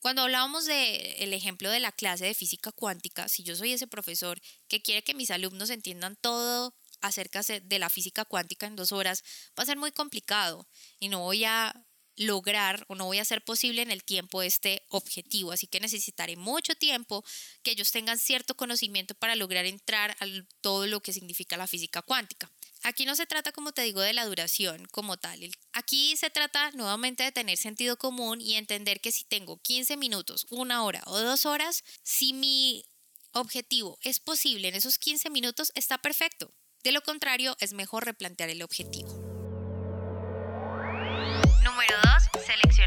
Cuando 0.00 0.22
hablábamos 0.22 0.64
del 0.64 1.32
ejemplo 1.34 1.70
de 1.70 1.80
la 1.80 1.92
clase 1.92 2.24
de 2.24 2.34
física 2.34 2.72
cuántica, 2.72 3.28
si 3.28 3.42
yo 3.42 3.54
soy 3.56 3.72
ese 3.72 3.86
profesor 3.86 4.40
que 4.68 4.80
quiere 4.80 5.04
que 5.04 5.12
mis 5.12 5.30
alumnos 5.30 5.68
entiendan 5.70 6.16
todo 6.16 6.74
acerca 7.00 7.42
de 7.42 7.78
la 7.78 7.90
física 7.90 8.24
cuántica 8.24 8.66
en 8.66 8.76
dos 8.76 8.90
horas, 8.92 9.22
va 9.58 9.64
a 9.64 9.66
ser 9.66 9.76
muy 9.76 9.92
complicado 9.92 10.66
y 10.98 11.08
no 11.08 11.20
voy 11.20 11.44
a 11.44 11.74
lograr 12.18 12.84
o 12.88 12.94
no 12.94 13.06
voy 13.06 13.18
a 13.18 13.22
hacer 13.22 13.42
posible 13.42 13.82
en 13.82 13.90
el 13.90 14.04
tiempo 14.04 14.42
este 14.42 14.82
objetivo. 14.88 15.52
Así 15.52 15.66
que 15.66 15.80
necesitaré 15.80 16.36
mucho 16.36 16.74
tiempo 16.74 17.24
que 17.62 17.70
ellos 17.70 17.90
tengan 17.92 18.18
cierto 18.18 18.56
conocimiento 18.56 19.14
para 19.14 19.36
lograr 19.36 19.64
entrar 19.66 20.16
a 20.20 20.26
todo 20.60 20.86
lo 20.86 21.00
que 21.00 21.12
significa 21.12 21.56
la 21.56 21.66
física 21.66 22.02
cuántica. 22.02 22.50
Aquí 22.82 23.06
no 23.06 23.16
se 23.16 23.26
trata, 23.26 23.52
como 23.52 23.72
te 23.72 23.82
digo, 23.82 24.00
de 24.00 24.12
la 24.12 24.26
duración 24.26 24.86
como 24.90 25.16
tal. 25.16 25.50
Aquí 25.72 26.16
se 26.16 26.30
trata 26.30 26.70
nuevamente 26.72 27.22
de 27.22 27.32
tener 27.32 27.58
sentido 27.58 27.96
común 27.96 28.40
y 28.40 28.54
entender 28.54 29.00
que 29.00 29.12
si 29.12 29.24
tengo 29.24 29.58
15 29.58 29.96
minutos, 29.96 30.46
una 30.50 30.84
hora 30.84 31.02
o 31.06 31.18
dos 31.18 31.46
horas, 31.46 31.82
si 32.02 32.32
mi 32.32 32.84
objetivo 33.32 33.98
es 34.02 34.20
posible 34.20 34.68
en 34.68 34.74
esos 34.74 34.98
15 34.98 35.30
minutos, 35.30 35.72
está 35.74 35.98
perfecto. 35.98 36.52
De 36.82 36.92
lo 36.92 37.02
contrario, 37.02 37.56
es 37.60 37.72
mejor 37.72 38.04
replantear 38.04 38.50
el 38.50 38.62
objetivo. 38.62 39.27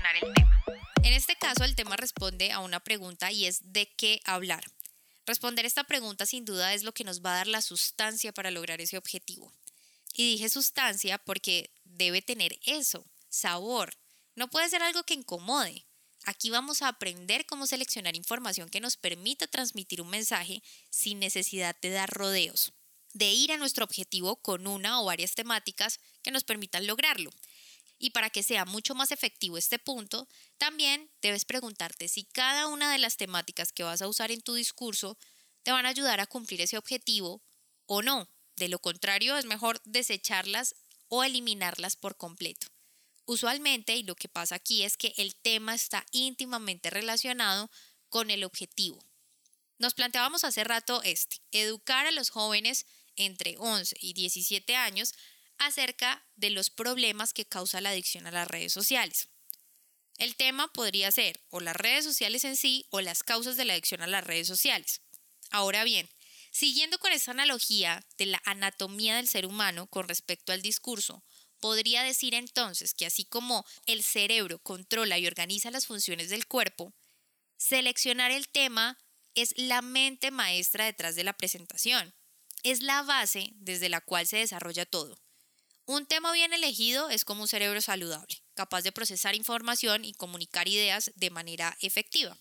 El 0.10 0.34
tema. 0.34 0.64
En 1.04 1.14
este 1.14 1.36
caso, 1.36 1.64
el 1.64 1.76
tema 1.76 1.96
responde 1.98 2.52
a 2.52 2.60
una 2.60 2.80
pregunta 2.80 3.32
y 3.32 3.46
es 3.46 3.74
¿de 3.74 3.94
qué 3.96 4.22
hablar? 4.26 4.64
Responder 5.26 5.66
esta 5.66 5.84
pregunta 5.84 6.26
sin 6.26 6.46
duda 6.46 6.74
es 6.74 6.84
lo 6.84 6.94
que 6.94 7.04
nos 7.04 7.22
va 7.24 7.34
a 7.34 7.38
dar 7.38 7.48
la 7.48 7.62
sustancia 7.62 8.32
para 8.32 8.52
lograr 8.52 8.82
ese 8.82 8.98
objetivo. 8.98 9.54
Y 10.14 10.34
dije 10.34 10.50
sustancia 10.50 11.18
porque 11.20 11.72
debe 11.84 12.22
tener 12.22 12.60
eso, 12.66 13.06
sabor. 13.30 13.96
No 14.36 14.50
puede 14.50 14.70
ser 14.70 14.82
algo 14.82 15.04
que 15.04 15.14
incomode. 15.14 15.86
Aquí 16.26 16.50
vamos 16.50 16.82
a 16.82 16.88
aprender 16.88 17.46
cómo 17.46 17.66
seleccionar 17.66 18.16
información 18.16 18.70
que 18.70 18.82
nos 18.82 18.98
permita 18.98 19.48
transmitir 19.48 20.02
un 20.02 20.10
mensaje 20.10 20.62
sin 20.90 21.20
necesidad 21.20 21.76
de 21.82 21.92
dar 21.92 22.10
rodeos, 22.10 22.74
de 23.14 23.32
ir 23.32 23.52
a 23.52 23.58
nuestro 23.58 23.86
objetivo 23.86 24.36
con 24.42 24.68
una 24.68 25.02
o 25.02 25.06
varias 25.06 25.34
temáticas 25.34 26.00
que 26.22 26.32
nos 26.32 26.44
permitan 26.44 26.86
lograrlo. 26.86 27.32
Y 28.04 28.10
para 28.10 28.32
que 28.32 28.42
sea 28.42 28.66
mucho 28.66 28.96
más 28.96 29.12
efectivo 29.12 29.60
este 29.60 29.78
punto, 29.78 30.28
también 30.58 31.12
debes 31.22 31.46
preguntarte 31.46 32.08
si 32.08 32.24
cada 32.24 32.66
una 32.66 32.92
de 32.92 32.98
las 32.98 33.16
temáticas 33.16 33.72
que 33.72 33.84
vas 33.84 34.02
a 34.02 34.08
usar 34.08 34.32
en 34.32 34.42
tu 34.42 34.56
discurso 34.56 35.20
te 35.62 35.72
van 35.72 35.86
a 35.86 35.90
ayudar 35.90 36.20
a 36.20 36.26
cumplir 36.26 36.62
ese 36.62 36.80
objetivo 36.80 37.44
o 37.86 38.02
no. 38.02 38.28
De 38.56 38.70
lo 38.70 38.80
contrario, 38.80 39.38
es 39.38 39.46
mejor 39.46 39.80
desecharlas 39.86 40.74
o 41.10 41.24
eliminarlas 41.24 41.96
por 41.96 42.18
completo. 42.18 42.66
Usualmente, 43.26 43.96
y 43.96 44.02
lo 44.02 44.16
que 44.16 44.28
pasa 44.28 44.56
aquí 44.56 44.82
es 44.82 44.98
que 44.98 45.14
el 45.18 45.36
tema 45.36 45.76
está 45.76 46.04
íntimamente 46.10 46.90
relacionado 46.90 47.70
con 48.10 48.32
el 48.32 48.44
objetivo. 48.44 49.06
Nos 49.78 49.94
planteábamos 49.94 50.44
hace 50.44 50.64
rato 50.64 51.04
este, 51.04 51.38
educar 51.52 52.08
a 52.08 52.12
los 52.12 52.32
jóvenes 52.32 52.88
entre 53.16 53.58
11 53.60 53.96
y 54.00 54.14
17 54.14 54.76
años 54.76 55.14
acerca 55.62 56.26
de 56.36 56.50
los 56.50 56.72
problemas 56.72 57.34
que 57.34 57.46
causa 57.46 57.82
la 57.82 57.92
adicción 57.92 58.26
a 58.26 58.32
las 58.32 58.48
redes 58.48 58.74
sociales. 58.74 59.30
El 60.18 60.36
tema 60.36 60.68
podría 60.74 61.12
ser 61.12 61.40
o 61.50 61.60
las 61.60 61.76
redes 61.76 62.04
sociales 62.04 62.44
en 62.46 62.56
sí 62.56 62.88
o 62.90 63.00
las 63.02 63.22
causas 63.22 63.58
de 63.58 63.66
la 63.66 63.74
adicción 63.74 64.02
a 64.02 64.08
las 64.08 64.24
redes 64.24 64.48
sociales. 64.48 65.02
Ahora 65.52 65.84
bien, 65.84 66.10
siguiendo 66.52 66.98
con 66.98 67.12
esta 67.12 67.32
analogía 67.32 68.04
de 68.18 68.26
la 68.26 68.42
anatomía 68.46 69.16
del 69.16 69.28
ser 69.28 69.46
humano 69.46 69.86
con 69.88 70.08
respecto 70.08 70.52
al 70.52 70.64
discurso, 70.64 71.24
podría 71.60 72.02
decir 72.02 72.34
entonces 72.34 72.96
que 72.96 73.06
así 73.06 73.26
como 73.26 73.64
el 73.86 74.04
cerebro 74.04 74.58
controla 74.60 75.20
y 75.20 75.28
organiza 75.28 75.70
las 75.70 75.86
funciones 75.86 76.30
del 76.30 76.48
cuerpo, 76.48 76.94
seleccionar 77.58 78.32
el 78.32 78.48
tema 78.48 78.98
es 79.36 79.54
la 79.58 79.84
mente 79.84 80.32
maestra 80.32 80.86
detrás 80.86 81.16
de 81.16 81.24
la 81.24 81.34
presentación. 81.34 82.16
Es 82.64 82.82
la 82.82 83.04
base 83.04 83.52
desde 83.54 83.90
la 83.90 84.02
cual 84.02 84.26
se 84.26 84.38
desarrolla 84.38 84.86
todo. 84.88 85.22
Un 85.92 86.06
tema 86.06 86.32
bien 86.32 86.54
elegido 86.54 87.10
es 87.10 87.26
como 87.26 87.42
un 87.42 87.50
cerebro 87.50 87.82
saludable, 87.82 88.42
capaz 88.54 88.82
de 88.82 88.94
procesar 88.94 89.36
información 89.36 90.06
y 90.06 90.14
comunicar 90.14 90.70
ideas 90.70 91.12
de 91.16 91.30
manera 91.32 91.76
efectiva. 91.82 92.38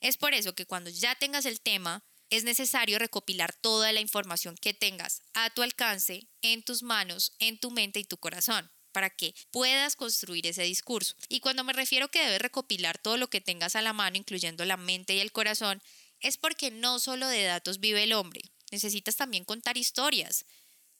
Es 0.00 0.18
por 0.18 0.34
eso 0.34 0.54
que 0.54 0.66
cuando 0.66 0.90
ya 0.90 1.14
tengas 1.14 1.46
el 1.46 1.62
tema, 1.62 2.04
es 2.28 2.44
necesario 2.44 2.98
recopilar 2.98 3.54
toda 3.54 3.92
la 3.92 4.02
información 4.02 4.56
que 4.56 4.74
tengas 4.74 5.22
a 5.32 5.48
tu 5.48 5.62
alcance, 5.62 6.28
en 6.42 6.62
tus 6.62 6.82
manos, 6.82 7.32
en 7.38 7.58
tu 7.58 7.70
mente 7.70 7.98
y 7.98 8.04
tu 8.04 8.18
corazón 8.18 8.70
para 8.92 9.08
que 9.08 9.34
puedas 9.50 9.96
construir 9.96 10.46
ese 10.46 10.64
discurso. 10.64 11.14
Y 11.30 11.40
cuando 11.40 11.64
me 11.64 11.72
refiero 11.72 12.10
que 12.10 12.22
debes 12.22 12.42
recopilar 12.42 12.98
todo 12.98 13.16
lo 13.16 13.30
que 13.30 13.40
tengas 13.40 13.74
a 13.74 13.80
la 13.80 13.94
mano, 13.94 14.18
incluyendo 14.18 14.66
la 14.66 14.76
mente 14.76 15.14
y 15.14 15.20
el 15.20 15.32
corazón, 15.32 15.82
es 16.20 16.36
porque 16.36 16.70
no 16.70 16.98
solo 16.98 17.26
de 17.26 17.44
datos 17.44 17.80
vive 17.80 18.02
el 18.02 18.12
hombre, 18.12 18.42
necesitas 18.70 19.16
también 19.16 19.46
contar 19.46 19.78
historias, 19.78 20.44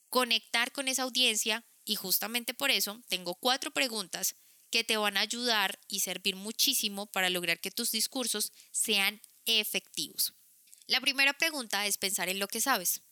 conectar 0.09 0.73
con 0.73 0.89
esa 0.89 1.03
audiencia 1.03 1.67
y 1.85 1.97
justamente 1.97 2.55
por 2.55 2.71
eso 2.71 3.01
tengo 3.09 3.35
cuatro 3.35 3.71
preguntas 3.71 4.35
que 4.71 4.85
te 4.85 4.97
van 4.97 5.17
a 5.17 5.21
ayudar 5.21 5.79
y 5.89 6.01
servir 6.01 6.37
muchísimo 6.37 7.07
para 7.07 7.31
lograr 7.31 7.61
que 7.61 7.71
tus 7.71 7.91
discursos 7.91 8.53
sean 8.71 9.21
efectivos. 9.45 10.33
La 10.87 11.01
primera 11.01 11.33
pregunta 11.35 11.87
es 11.87 11.99
pensar 11.99 12.29
en 12.29 12.39
lo 12.39 12.49
que 12.49 12.61
sabes. 12.61 13.03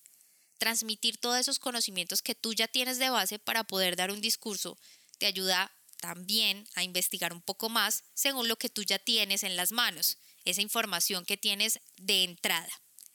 Transmitir 0.58 1.18
todos 1.18 1.38
esos 1.38 1.58
conocimientos 1.58 2.22
que 2.22 2.34
tú 2.34 2.54
ya 2.54 2.68
tienes 2.68 2.98
de 2.98 3.10
base 3.10 3.38
para 3.38 3.64
poder 3.64 3.96
dar 3.96 4.10
un 4.10 4.20
discurso 4.20 4.78
te 5.18 5.26
ayuda 5.26 5.70
también 6.00 6.66
a 6.74 6.82
investigar 6.82 7.32
un 7.32 7.42
poco 7.42 7.68
más 7.68 8.04
según 8.14 8.48
lo 8.48 8.56
que 8.56 8.70
tú 8.70 8.82
ya 8.82 8.98
tienes 8.98 9.42
en 9.42 9.56
las 9.56 9.70
manos, 9.70 10.18
esa 10.44 10.62
información 10.62 11.24
que 11.26 11.36
tienes 11.36 11.80
de 11.98 12.24
entrada. 12.24 12.70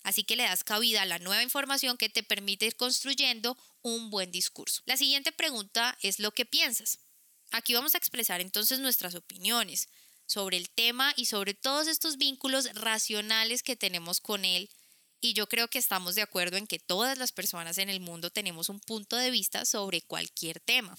Así 0.05 0.23
que 0.23 0.35
le 0.35 0.43
das 0.43 0.63
cabida 0.63 1.01
a 1.01 1.05
la 1.05 1.17
nueva 1.17 1.41
información 1.41 1.97
que 1.97 2.09
te 2.09 2.21
permite 2.21 2.67
ir 2.67 2.75
construyendo 2.75 3.57
un 3.81 4.11
buen 4.11 4.31
discurso. 4.31 4.83
La 4.85 4.97
siguiente 4.97 5.31
pregunta 5.31 5.97
es 5.99 6.19
lo 6.19 6.31
que 6.31 6.45
piensas. 6.45 6.99
Aquí 7.49 7.73
vamos 7.73 7.95
a 7.95 7.97
expresar 7.97 8.39
entonces 8.39 8.79
nuestras 8.79 9.15
opiniones 9.15 9.89
sobre 10.27 10.57
el 10.57 10.69
tema 10.69 11.11
y 11.17 11.25
sobre 11.25 11.55
todos 11.55 11.87
estos 11.87 12.17
vínculos 12.17 12.71
racionales 12.75 13.63
que 13.63 13.75
tenemos 13.75 14.21
con 14.21 14.45
él. 14.45 14.69
Y 15.21 15.33
yo 15.33 15.49
creo 15.49 15.69
que 15.69 15.79
estamos 15.79 16.13
de 16.13 16.21
acuerdo 16.21 16.57
en 16.57 16.67
que 16.67 16.77
todas 16.77 17.17
las 17.17 17.31
personas 17.31 17.79
en 17.79 17.89
el 17.89 17.99
mundo 17.99 18.29
tenemos 18.29 18.69
un 18.69 18.79
punto 18.81 19.15
de 19.15 19.31
vista 19.31 19.65
sobre 19.65 20.03
cualquier 20.03 20.59
tema. 20.59 20.95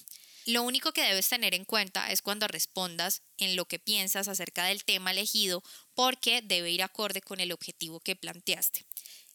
Lo 0.47 0.63
único 0.63 0.93
que 0.93 1.03
debes 1.03 1.29
tener 1.29 1.55
en 1.55 1.65
cuenta 1.65 2.11
es 2.11 2.23
cuando 2.23 2.49
respondas 2.49 3.23
en 3.39 3.55
lo 3.55 3.67
que 3.67 3.79
piensas 3.79 4.27
acerca 4.27 4.65
del 4.65 4.85
tema 4.85 5.13
elegido 5.13 5.63
porque 5.95 6.43
debe 6.43 6.73
ir 6.73 6.83
acorde 6.83 7.21
con 7.21 7.39
el 7.39 7.53
objetivo 7.53 8.01
que 8.01 8.17
planteaste. 8.17 8.85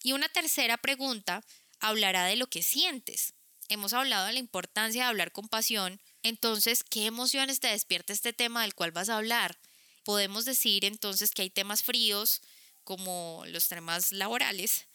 Y 0.04 0.14
una 0.14 0.30
tercera 0.30 0.78
pregunta 0.78 1.44
hablará 1.80 2.26
de 2.26 2.36
lo 2.36 2.48
que 2.48 2.64
sientes. 2.64 3.34
Hemos 3.70 3.94
hablado 3.94 4.26
de 4.26 4.34
la 4.34 4.40
importancia 4.40 5.04
de 5.04 5.10
hablar 5.10 5.32
con 5.32 5.48
pasión, 5.48 6.02
entonces, 6.24 6.84
¿qué 6.84 7.06
emociones 7.06 7.60
te 7.60 7.68
despierta 7.68 8.14
este 8.14 8.34
tema 8.34 8.62
del 8.62 8.76
cual 8.76 8.92
vas 8.92 9.10
a 9.10 9.18
hablar? 9.18 9.58
Podemos 10.04 10.46
decir 10.46 10.86
entonces 10.86 11.32
que 11.32 11.44
hay 11.44 11.50
temas 11.50 11.84
fríos, 11.84 12.42
como 12.84 13.44
los 13.48 13.68
temas 13.68 14.12
laborales, 14.12 14.88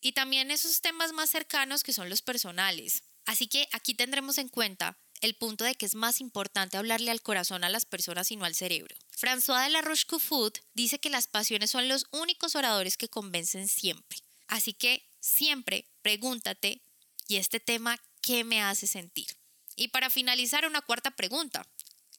y 0.00 0.12
también 0.12 0.50
esos 0.50 0.80
temas 0.80 1.12
más 1.12 1.30
cercanos 1.30 1.82
que 1.82 1.92
son 1.92 2.08
los 2.08 2.22
personales. 2.22 3.02
Así 3.24 3.48
que 3.48 3.68
aquí 3.72 3.94
tendremos 3.94 4.38
en 4.38 4.48
cuenta 4.48 4.96
el 5.20 5.34
punto 5.34 5.64
de 5.64 5.74
que 5.74 5.86
es 5.86 5.94
más 5.94 6.20
importante 6.20 6.76
hablarle 6.76 7.10
al 7.10 7.22
corazón 7.22 7.64
a 7.64 7.68
las 7.68 7.86
personas 7.86 8.30
y 8.30 8.36
no 8.36 8.44
al 8.44 8.54
cerebro. 8.54 8.94
François 9.10 9.64
de 9.64 9.70
la 9.70 9.80
Rochefoucauld 9.80 10.54
dice 10.74 10.98
que 10.98 11.10
las 11.10 11.26
pasiones 11.26 11.70
son 11.70 11.88
los 11.88 12.06
únicos 12.10 12.54
oradores 12.54 12.96
que 12.96 13.08
convencen 13.08 13.66
siempre. 13.66 14.25
Así 14.48 14.72
que 14.72 15.08
siempre 15.20 15.86
pregúntate, 16.02 16.82
¿y 17.28 17.36
este 17.36 17.60
tema 17.60 18.00
qué 18.20 18.44
me 18.44 18.62
hace 18.62 18.86
sentir? 18.86 19.26
Y 19.76 19.88
para 19.88 20.10
finalizar, 20.10 20.66
una 20.66 20.82
cuarta 20.82 21.10
pregunta, 21.10 21.66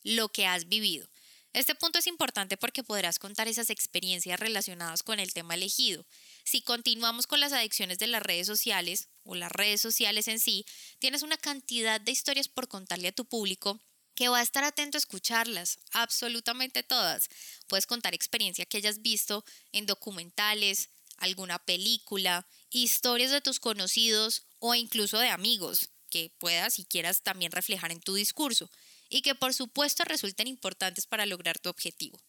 lo 0.03 0.29
que 0.29 0.46
has 0.46 0.67
vivido. 0.67 1.10
Este 1.53 1.74
punto 1.74 1.98
es 1.98 2.05
importante 2.05 2.55
porque 2.55 2.84
podrás 2.84 3.17
contar 3.17 3.48
esas 3.48 3.72
experiencias 3.72 4.39
relacionadas 4.39 5.01
con 5.01 5.19
el 5.19 5.34
tema 5.34 5.55
elegido. 5.55 6.05
Si 6.43 6.62
continuamos 6.62 7.25
con 7.25 7.39
las 7.39 7.51
adicciones 7.51 7.98
de 7.98 8.07
las 8.07 8.22
redes 8.22 8.46
sociales 8.46 9.07
o 9.24 9.34
las 9.34 9.51
redes 9.51 9.81
sociales 9.81 10.27
en 10.27 10.39
sí, 10.39 10.65
tienes 11.00 11.24
una 11.24 11.38
cantidad 11.38 12.00
de 12.00 12.12
historias 12.12 12.48
por 12.48 12.67
contarle 12.67 13.07
a 13.07 13.12
tu 13.12 13.25
público 13.25 13.81
que 14.13 14.29
va 14.29 14.39
a 14.39 14.43
estar 14.43 14.63
atento 14.63 14.98
a 14.98 15.00
escucharlas, 15.00 15.79
absolutamente 15.91 16.84
todas. 16.84 17.29
Puedes 17.67 17.88
contar 17.88 18.13
experiencia 18.13 18.65
que 18.65 18.77
hayas 18.77 19.01
visto 19.01 19.43
en 19.72 19.86
documentales, 19.86 20.89
alguna 21.17 21.59
película, 21.59 22.47
historias 22.69 23.31
de 23.31 23.41
tus 23.41 23.59
conocidos 23.59 24.43
o 24.59 24.75
incluso 24.75 25.19
de 25.19 25.29
amigos 25.29 25.89
que 26.09 26.31
puedas 26.38 26.79
y 26.79 26.86
quieras 26.86 27.21
también 27.21 27.51
reflejar 27.51 27.91
en 27.91 28.01
tu 28.01 28.13
discurso 28.13 28.69
y 29.09 29.21
que 29.21 29.36
por 29.36 29.53
supuesto 29.53 30.03
resulten 30.03 30.47
importantes 30.47 31.05
para 31.05 31.25
lograr 31.25 31.59
tu 31.59 31.69
objetivo. 31.69 32.19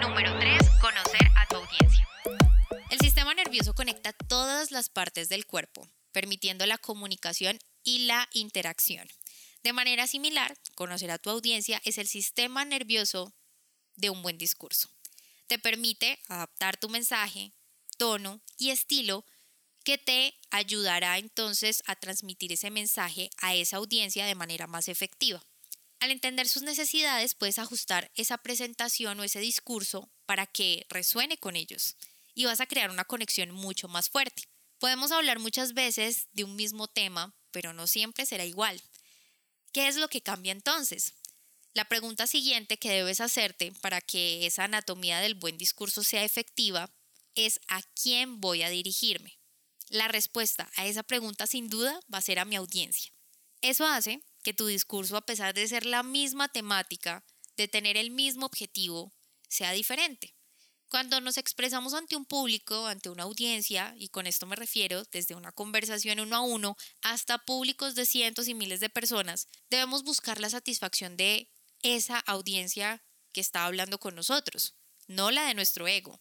Número 0.00 0.38
3. 0.38 0.62
Conocer 0.80 1.28
a 1.36 1.46
tu 1.48 1.56
audiencia. 1.56 2.08
El 2.90 2.98
sistema 2.98 3.34
nervioso 3.34 3.74
conecta 3.74 4.12
todas 4.12 4.70
las 4.70 4.88
partes 4.88 5.28
del 5.28 5.46
cuerpo, 5.46 5.88
permitiendo 6.12 6.66
la 6.66 6.78
comunicación 6.78 7.58
y 7.84 8.06
la 8.06 8.28
interacción. 8.32 9.08
De 9.62 9.72
manera 9.72 10.06
similar, 10.06 10.56
conocer 10.74 11.10
a 11.10 11.18
tu 11.18 11.30
audiencia 11.30 11.80
es 11.84 11.98
el 11.98 12.08
sistema 12.08 12.64
nervioso 12.64 13.32
de 13.96 14.10
un 14.10 14.22
buen 14.22 14.38
discurso. 14.38 14.90
Te 15.52 15.58
permite 15.58 16.18
adaptar 16.28 16.78
tu 16.78 16.88
mensaje, 16.88 17.52
tono 17.98 18.40
y 18.56 18.70
estilo 18.70 19.26
que 19.84 19.98
te 19.98 20.34
ayudará 20.50 21.18
entonces 21.18 21.82
a 21.84 21.94
transmitir 21.94 22.54
ese 22.54 22.70
mensaje 22.70 23.28
a 23.36 23.54
esa 23.54 23.76
audiencia 23.76 24.24
de 24.24 24.34
manera 24.34 24.66
más 24.66 24.88
efectiva. 24.88 25.44
Al 26.00 26.10
entender 26.10 26.48
sus 26.48 26.62
necesidades, 26.62 27.34
puedes 27.34 27.58
ajustar 27.58 28.10
esa 28.14 28.38
presentación 28.38 29.20
o 29.20 29.24
ese 29.24 29.40
discurso 29.40 30.10
para 30.24 30.46
que 30.46 30.86
resuene 30.88 31.36
con 31.36 31.54
ellos 31.54 31.96
y 32.34 32.46
vas 32.46 32.62
a 32.62 32.66
crear 32.66 32.88
una 32.88 33.04
conexión 33.04 33.50
mucho 33.50 33.88
más 33.88 34.08
fuerte. 34.08 34.44
Podemos 34.78 35.12
hablar 35.12 35.38
muchas 35.38 35.74
veces 35.74 36.28
de 36.32 36.44
un 36.44 36.56
mismo 36.56 36.88
tema, 36.88 37.34
pero 37.50 37.74
no 37.74 37.86
siempre 37.86 38.24
será 38.24 38.46
igual. 38.46 38.80
¿Qué 39.74 39.86
es 39.86 39.96
lo 39.96 40.08
que 40.08 40.22
cambia 40.22 40.52
entonces? 40.52 41.12
La 41.74 41.86
pregunta 41.86 42.26
siguiente 42.26 42.78
que 42.78 42.90
debes 42.90 43.22
hacerte 43.22 43.72
para 43.80 44.02
que 44.02 44.46
esa 44.46 44.64
anatomía 44.64 45.20
del 45.20 45.34
buen 45.34 45.56
discurso 45.56 46.02
sea 46.02 46.22
efectiva 46.22 46.94
es 47.34 47.60
a 47.66 47.82
quién 47.94 48.42
voy 48.42 48.62
a 48.62 48.68
dirigirme. 48.68 49.38
La 49.88 50.08
respuesta 50.08 50.70
a 50.76 50.86
esa 50.86 51.02
pregunta 51.02 51.46
sin 51.46 51.68
duda 51.68 51.98
va 52.12 52.18
a 52.18 52.22
ser 52.22 52.38
a 52.38 52.44
mi 52.44 52.56
audiencia. 52.56 53.10
Eso 53.62 53.86
hace 53.86 54.22
que 54.42 54.52
tu 54.52 54.66
discurso, 54.66 55.16
a 55.16 55.24
pesar 55.24 55.54
de 55.54 55.66
ser 55.66 55.86
la 55.86 56.02
misma 56.02 56.48
temática, 56.48 57.24
de 57.56 57.68
tener 57.68 57.96
el 57.96 58.10
mismo 58.10 58.44
objetivo, 58.44 59.12
sea 59.48 59.72
diferente. 59.72 60.34
Cuando 60.88 61.22
nos 61.22 61.38
expresamos 61.38 61.94
ante 61.94 62.16
un 62.16 62.26
público, 62.26 62.86
ante 62.86 63.08
una 63.08 63.22
audiencia, 63.22 63.94
y 63.96 64.08
con 64.08 64.26
esto 64.26 64.44
me 64.44 64.56
refiero 64.56 65.04
desde 65.04 65.34
una 65.34 65.52
conversación 65.52 66.20
uno 66.20 66.36
a 66.36 66.40
uno 66.42 66.76
hasta 67.00 67.38
públicos 67.38 67.94
de 67.94 68.04
cientos 68.04 68.46
y 68.46 68.52
miles 68.52 68.80
de 68.80 68.90
personas, 68.90 69.48
debemos 69.70 70.04
buscar 70.04 70.38
la 70.38 70.50
satisfacción 70.50 71.16
de 71.16 71.48
esa 71.82 72.18
audiencia 72.18 73.02
que 73.32 73.40
está 73.40 73.64
hablando 73.64 73.98
con 73.98 74.14
nosotros, 74.14 74.74
no 75.06 75.30
la 75.30 75.46
de 75.46 75.54
nuestro 75.54 75.88
ego. 75.88 76.20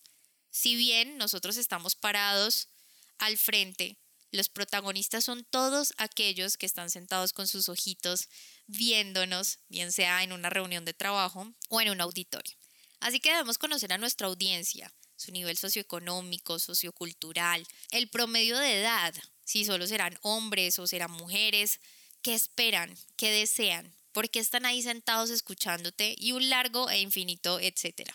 Si 0.50 0.76
bien 0.76 1.18
nosotros 1.18 1.58
estamos 1.58 1.96
parados 1.96 2.70
al 3.18 3.38
frente, 3.38 3.98
los 4.32 4.50
protagonistas 4.50 5.26
son 5.26 5.46
todos 5.46 5.94
aquellos 5.98 6.58
que 6.58 6.66
están 6.66 6.90
sentados 6.90 7.34
con 7.34 7.48
sus 7.48 7.68
ojitos 7.70 8.30
viéndonos, 8.68 9.60
bien 9.68 9.92
sea 9.92 10.24
en 10.24 10.32
una 10.32 10.50
reunión 10.50 10.86
de 10.86 10.94
trabajo 10.94 11.54
o 11.70 11.82
en 11.82 11.90
un 11.90 12.02
auditorio. 12.02 12.56
Así 13.02 13.20
que 13.20 13.32
debemos 13.32 13.58
conocer 13.58 13.92
a 13.92 13.98
nuestra 13.98 14.28
audiencia, 14.28 14.94
su 15.18 15.32
nivel 15.32 15.58
socioeconómico, 15.58 16.60
sociocultural, 16.60 17.68
el 17.92 18.10
promedio 18.10 18.58
de 18.58 18.80
edad, 18.80 19.14
si 19.44 19.66
solo 19.66 19.86
serán 19.86 20.18
hombres 20.22 20.80
o 20.80 20.88
serán 20.88 21.12
mujeres, 21.12 21.80
qué 22.22 22.34
esperan, 22.34 22.96
qué 23.18 23.32
desean, 23.32 23.94
por 24.12 24.30
qué 24.30 24.40
están 24.40 24.66
ahí 24.66 24.82
sentados 24.82 25.30
escuchándote 25.30 26.16
y 26.18 26.32
un 26.32 26.50
largo 26.50 26.90
e 26.90 27.00
infinito 27.00 27.60
etcétera. 27.60 28.14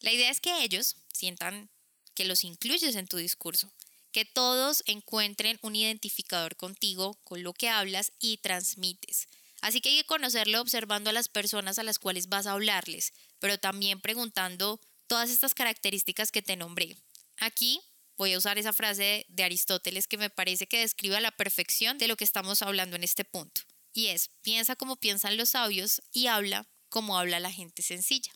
La 0.00 0.12
idea 0.12 0.30
es 0.30 0.40
que 0.40 0.62
ellos 0.62 0.96
sientan 1.12 1.70
que 2.14 2.24
los 2.24 2.44
incluyes 2.44 2.96
en 2.96 3.06
tu 3.06 3.16
discurso, 3.16 3.72
que 4.12 4.24
todos 4.24 4.82
encuentren 4.86 5.58
un 5.62 5.76
identificador 5.76 6.56
contigo, 6.56 7.18
con 7.24 7.42
lo 7.42 7.52
que 7.52 7.68
hablas 7.68 8.12
y 8.18 8.38
transmites. 8.38 9.28
Así 9.60 9.80
que 9.80 9.90
hay 9.90 9.96
que 9.98 10.06
conocerlo 10.06 10.60
observando 10.60 11.10
a 11.10 11.12
las 11.12 11.28
personas 11.28 11.78
a 11.78 11.82
las 11.82 11.98
cuales 11.98 12.28
vas 12.28 12.46
a 12.46 12.52
hablarles, 12.52 13.12
pero 13.38 13.58
también 13.58 14.00
preguntando 14.00 14.80
todas 15.06 15.30
estas 15.30 15.54
características 15.54 16.32
que 16.32 16.42
te 16.42 16.56
nombré. 16.56 16.96
Aquí 17.36 17.80
voy 18.16 18.32
a 18.32 18.38
usar 18.38 18.58
esa 18.58 18.72
frase 18.72 19.26
de 19.28 19.44
Aristóteles 19.44 20.06
que 20.06 20.18
me 20.18 20.30
parece 20.30 20.66
que 20.66 20.80
describe 20.80 21.16
a 21.16 21.20
la 21.20 21.30
perfección 21.30 21.98
de 21.98 22.08
lo 22.08 22.16
que 22.16 22.24
estamos 22.24 22.62
hablando 22.62 22.96
en 22.96 23.04
este 23.04 23.24
punto. 23.24 23.62
Y 23.92 24.08
es, 24.08 24.30
piensa 24.42 24.76
como 24.76 24.96
piensan 24.96 25.36
los 25.36 25.50
sabios 25.50 26.00
y 26.12 26.28
habla 26.28 26.66
como 26.88 27.18
habla 27.18 27.40
la 27.40 27.50
gente 27.50 27.82
sencilla. 27.82 28.32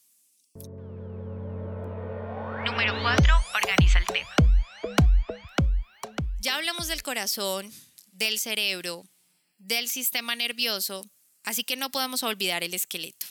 Número 2.64 3.00
4. 3.02 3.34
Organiza 3.54 3.98
el 3.98 4.06
tema. 4.06 4.34
Ya 6.40 6.56
hablamos 6.56 6.88
del 6.88 7.02
corazón, 7.02 7.72
del 8.12 8.38
cerebro, 8.38 9.06
del 9.58 9.88
sistema 9.88 10.34
nervioso, 10.36 11.08
así 11.42 11.64
que 11.64 11.76
no 11.76 11.90
podemos 11.90 12.22
olvidar 12.22 12.64
el 12.64 12.74
esqueleto. 12.74 13.26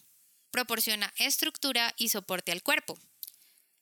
Proporciona 0.52 1.14
estructura 1.18 1.94
y 1.98 2.10
soporte 2.10 2.52
al 2.52 2.64
cuerpo. 2.64 2.98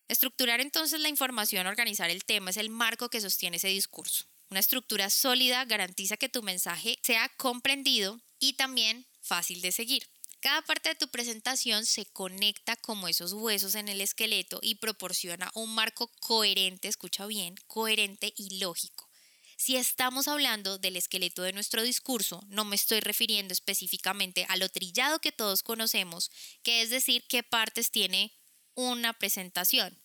Estructurar 0.07 0.61
entonces 0.61 0.99
la 0.99 1.09
información, 1.09 1.67
organizar 1.67 2.09
el 2.09 2.25
tema 2.25 2.49
es 2.49 2.57
el 2.57 2.69
marco 2.69 3.09
que 3.09 3.21
sostiene 3.21 3.57
ese 3.57 3.69
discurso. 3.69 4.25
Una 4.49 4.59
estructura 4.59 5.09
sólida 5.09 5.63
garantiza 5.63 6.17
que 6.17 6.27
tu 6.27 6.43
mensaje 6.43 6.99
sea 7.01 7.29
comprendido 7.37 8.19
y 8.41 8.53
también 8.53 9.07
fácil 9.21 9.61
de 9.61 9.71
seguir. 9.71 10.09
Cada 10.41 10.63
parte 10.63 10.89
de 10.89 10.95
tu 10.95 11.07
presentación 11.07 11.85
se 11.85 12.07
conecta 12.07 12.75
como 12.75 13.07
esos 13.07 13.31
huesos 13.31 13.75
en 13.75 13.87
el 13.87 14.01
esqueleto 14.01 14.59
y 14.61 14.75
proporciona 14.75 15.51
un 15.53 15.73
marco 15.73 16.11
coherente, 16.19 16.87
escucha 16.87 17.27
bien, 17.27 17.55
coherente 17.67 18.33
y 18.35 18.57
lógico. 18.59 19.07
Si 19.55 19.75
estamos 19.75 20.27
hablando 20.27 20.79
del 20.79 20.95
esqueleto 20.95 21.43
de 21.43 21.53
nuestro 21.53 21.83
discurso, 21.83 22.41
no 22.47 22.65
me 22.65 22.75
estoy 22.75 22.99
refiriendo 22.99 23.53
específicamente 23.53 24.47
a 24.49 24.57
lo 24.57 24.67
trillado 24.67 25.19
que 25.19 25.31
todos 25.31 25.61
conocemos, 25.61 26.31
que 26.63 26.81
es 26.81 26.89
decir, 26.89 27.23
qué 27.29 27.43
partes 27.43 27.91
tiene 27.91 28.33
una 28.73 29.13
presentación. 29.13 29.95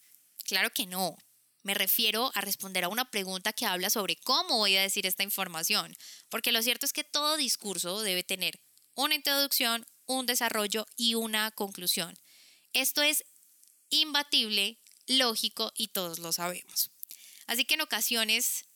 Claro 0.44 0.70
que 0.74 0.84
no. 0.84 1.16
Me 1.66 1.74
refiero 1.74 2.30
a 2.36 2.42
responder 2.42 2.84
a 2.84 2.88
una 2.88 3.10
pregunta 3.10 3.52
que 3.52 3.66
habla 3.66 3.90
sobre 3.90 4.14
cómo 4.14 4.58
voy 4.58 4.76
a 4.76 4.82
decir 4.82 5.04
esta 5.04 5.24
información, 5.24 5.96
porque 6.28 6.52
lo 6.52 6.62
cierto 6.62 6.86
es 6.86 6.92
que 6.92 7.02
todo 7.02 7.36
discurso 7.36 8.02
debe 8.02 8.22
tener 8.22 8.60
una 8.94 9.16
introducción, 9.16 9.84
un 10.06 10.26
desarrollo 10.26 10.86
y 10.96 11.16
una 11.16 11.50
conclusión. 11.50 12.16
Esto 12.72 13.02
es 13.02 13.24
imbatible, 13.88 14.78
lógico 15.08 15.72
y 15.76 15.88
todos 15.88 16.20
lo 16.20 16.32
sabemos. 16.32 16.92
Así 17.48 17.64
que 17.64 17.74
en 17.74 17.80
ocasiones 17.80 18.66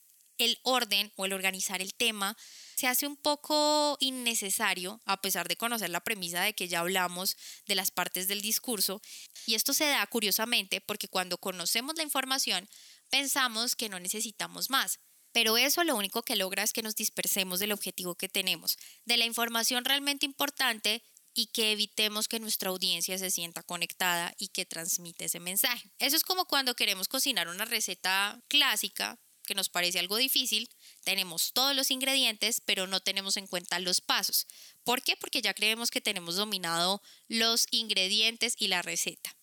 el 0.44 0.58
orden 0.62 1.12
o 1.16 1.26
el 1.26 1.32
organizar 1.32 1.80
el 1.80 1.94
tema 1.94 2.36
se 2.76 2.86
hace 2.86 3.06
un 3.06 3.16
poco 3.16 3.96
innecesario 4.00 5.00
a 5.04 5.20
pesar 5.20 5.48
de 5.48 5.56
conocer 5.56 5.90
la 5.90 6.02
premisa 6.02 6.42
de 6.42 6.54
que 6.54 6.68
ya 6.68 6.80
hablamos 6.80 7.36
de 7.66 7.74
las 7.74 7.90
partes 7.90 8.26
del 8.28 8.40
discurso. 8.40 9.02
Y 9.46 9.54
esto 9.54 9.74
se 9.74 9.86
da 9.86 10.06
curiosamente 10.06 10.80
porque 10.80 11.08
cuando 11.08 11.38
conocemos 11.38 11.96
la 11.96 12.02
información 12.02 12.68
pensamos 13.10 13.76
que 13.76 13.88
no 13.88 14.00
necesitamos 14.00 14.70
más. 14.70 15.00
Pero 15.32 15.56
eso 15.56 15.84
lo 15.84 15.96
único 15.96 16.22
que 16.22 16.36
logra 16.36 16.62
es 16.62 16.72
que 16.72 16.82
nos 16.82 16.96
dispersemos 16.96 17.60
del 17.60 17.72
objetivo 17.72 18.16
que 18.16 18.28
tenemos, 18.28 18.78
de 19.04 19.16
la 19.16 19.26
información 19.26 19.84
realmente 19.84 20.26
importante 20.26 21.02
y 21.34 21.46
que 21.46 21.72
evitemos 21.72 22.26
que 22.26 22.40
nuestra 22.40 22.70
audiencia 22.70 23.16
se 23.18 23.30
sienta 23.30 23.62
conectada 23.62 24.34
y 24.38 24.48
que 24.48 24.66
transmite 24.66 25.26
ese 25.26 25.38
mensaje. 25.38 25.90
Eso 25.98 26.16
es 26.16 26.24
como 26.24 26.46
cuando 26.46 26.74
queremos 26.74 27.08
cocinar 27.08 27.48
una 27.48 27.64
receta 27.64 28.40
clásica, 28.48 29.18
que 29.50 29.56
nos 29.56 29.68
parece 29.68 29.98
algo 29.98 30.16
difícil, 30.16 30.68
tenemos 31.02 31.52
todos 31.52 31.74
los 31.74 31.90
ingredientes, 31.90 32.62
pero 32.64 32.86
no 32.86 33.00
tenemos 33.00 33.36
en 33.36 33.48
cuenta 33.48 33.80
los 33.80 34.00
pasos. 34.00 34.46
¿Por 34.84 35.02
qué? 35.02 35.16
Porque 35.16 35.42
ya 35.42 35.54
creemos 35.54 35.90
que 35.90 36.00
tenemos 36.00 36.36
dominado 36.36 37.02
los 37.26 37.66
ingredientes 37.72 38.54
y 38.58 38.68
la 38.68 38.80
receta. 38.80 39.36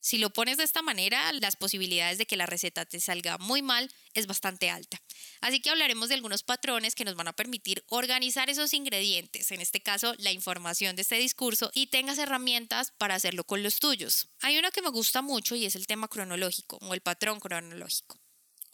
Si 0.00 0.18
lo 0.18 0.30
pones 0.30 0.56
de 0.56 0.64
esta 0.64 0.82
manera, 0.82 1.32
las 1.34 1.54
posibilidades 1.54 2.18
de 2.18 2.26
que 2.26 2.36
la 2.36 2.46
receta 2.46 2.84
te 2.84 2.98
salga 2.98 3.38
muy 3.38 3.62
mal 3.62 3.92
es 4.12 4.26
bastante 4.26 4.70
alta. 4.70 5.00
Así 5.40 5.60
que 5.60 5.70
hablaremos 5.70 6.08
de 6.08 6.16
algunos 6.16 6.42
patrones 6.42 6.96
que 6.96 7.04
nos 7.04 7.14
van 7.14 7.28
a 7.28 7.32
permitir 7.32 7.84
organizar 7.86 8.50
esos 8.50 8.74
ingredientes, 8.74 9.52
en 9.52 9.60
este 9.60 9.80
caso 9.80 10.16
la 10.18 10.32
información 10.32 10.96
de 10.96 11.02
este 11.02 11.16
discurso, 11.16 11.70
y 11.74 11.86
tengas 11.86 12.18
herramientas 12.18 12.92
para 12.98 13.14
hacerlo 13.14 13.44
con 13.44 13.62
los 13.62 13.78
tuyos. 13.78 14.30
Hay 14.40 14.58
uno 14.58 14.72
que 14.72 14.82
me 14.82 14.90
gusta 14.90 15.22
mucho 15.22 15.54
y 15.54 15.64
es 15.64 15.76
el 15.76 15.86
tema 15.86 16.08
cronológico 16.08 16.78
o 16.80 16.92
el 16.92 17.02
patrón 17.02 17.38
cronológico. 17.38 18.18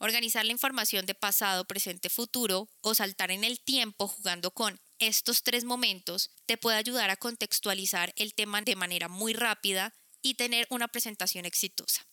Organizar 0.05 0.45
la 0.45 0.53
información 0.53 1.07
de 1.07 1.15
pasado, 1.15 1.65
presente, 1.65 2.11
futuro 2.11 2.69
o 2.83 2.95
saltar 2.95 3.31
en 3.31 3.43
el 3.43 3.59
tiempo 3.59 4.07
jugando 4.07 4.51
con 4.51 4.79
estos 4.99 5.43
tres 5.43 5.65
momentos 5.65 6.31
te 6.45 6.59
puede 6.59 6.77
ayudar 6.77 7.09
a 7.09 7.17
contextualizar 7.17 8.13
el 8.17 8.35
tema 8.35 8.61
de 8.61 8.77
manera 8.77 9.09
muy 9.09 9.33
rápida 9.33 9.95
y 10.21 10.35
tener 10.35 10.67
una 10.69 10.89
presentación 10.89 11.47
exitosa. 11.47 12.07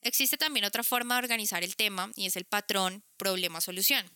Existe 0.00 0.38
también 0.38 0.64
otra 0.64 0.82
forma 0.82 1.16
de 1.16 1.24
organizar 1.24 1.62
el 1.62 1.76
tema 1.76 2.10
y 2.16 2.24
es 2.24 2.36
el 2.36 2.46
patrón 2.46 3.04
problema-solución. 3.18 4.08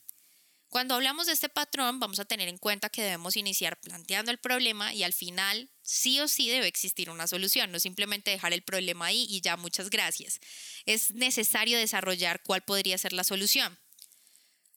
Cuando 0.72 0.94
hablamos 0.94 1.26
de 1.26 1.35
este 1.35 1.50
patrón 1.50 2.00
vamos 2.00 2.18
a 2.18 2.24
tener 2.24 2.48
en 2.48 2.56
cuenta 2.56 2.88
que 2.88 3.02
debemos 3.02 3.37
iniciar 3.37 3.78
planteando 3.78 4.30
el 4.30 4.38
problema 4.38 4.94
y 4.94 5.02
al 5.02 5.12
final 5.12 5.68
sí 5.82 6.18
o 6.18 6.28
sí 6.28 6.48
debe 6.48 6.66
existir 6.66 7.11
una 7.11 7.26
solución, 7.26 7.70
no 7.70 7.78
simplemente 7.78 8.30
dejar 8.30 8.54
el 8.54 8.62
problema 8.62 9.04
ahí 9.04 9.26
y 9.28 9.42
ya 9.42 9.58
muchas 9.58 9.90
gracias. 9.90 10.40
Es 10.87 11.11
necesario 11.11 11.76
desarrollar 11.76 12.42
cuál 12.42 12.62
podría 12.62 12.96
ser 12.96 13.12
la 13.12 13.22
solución. 13.22 13.78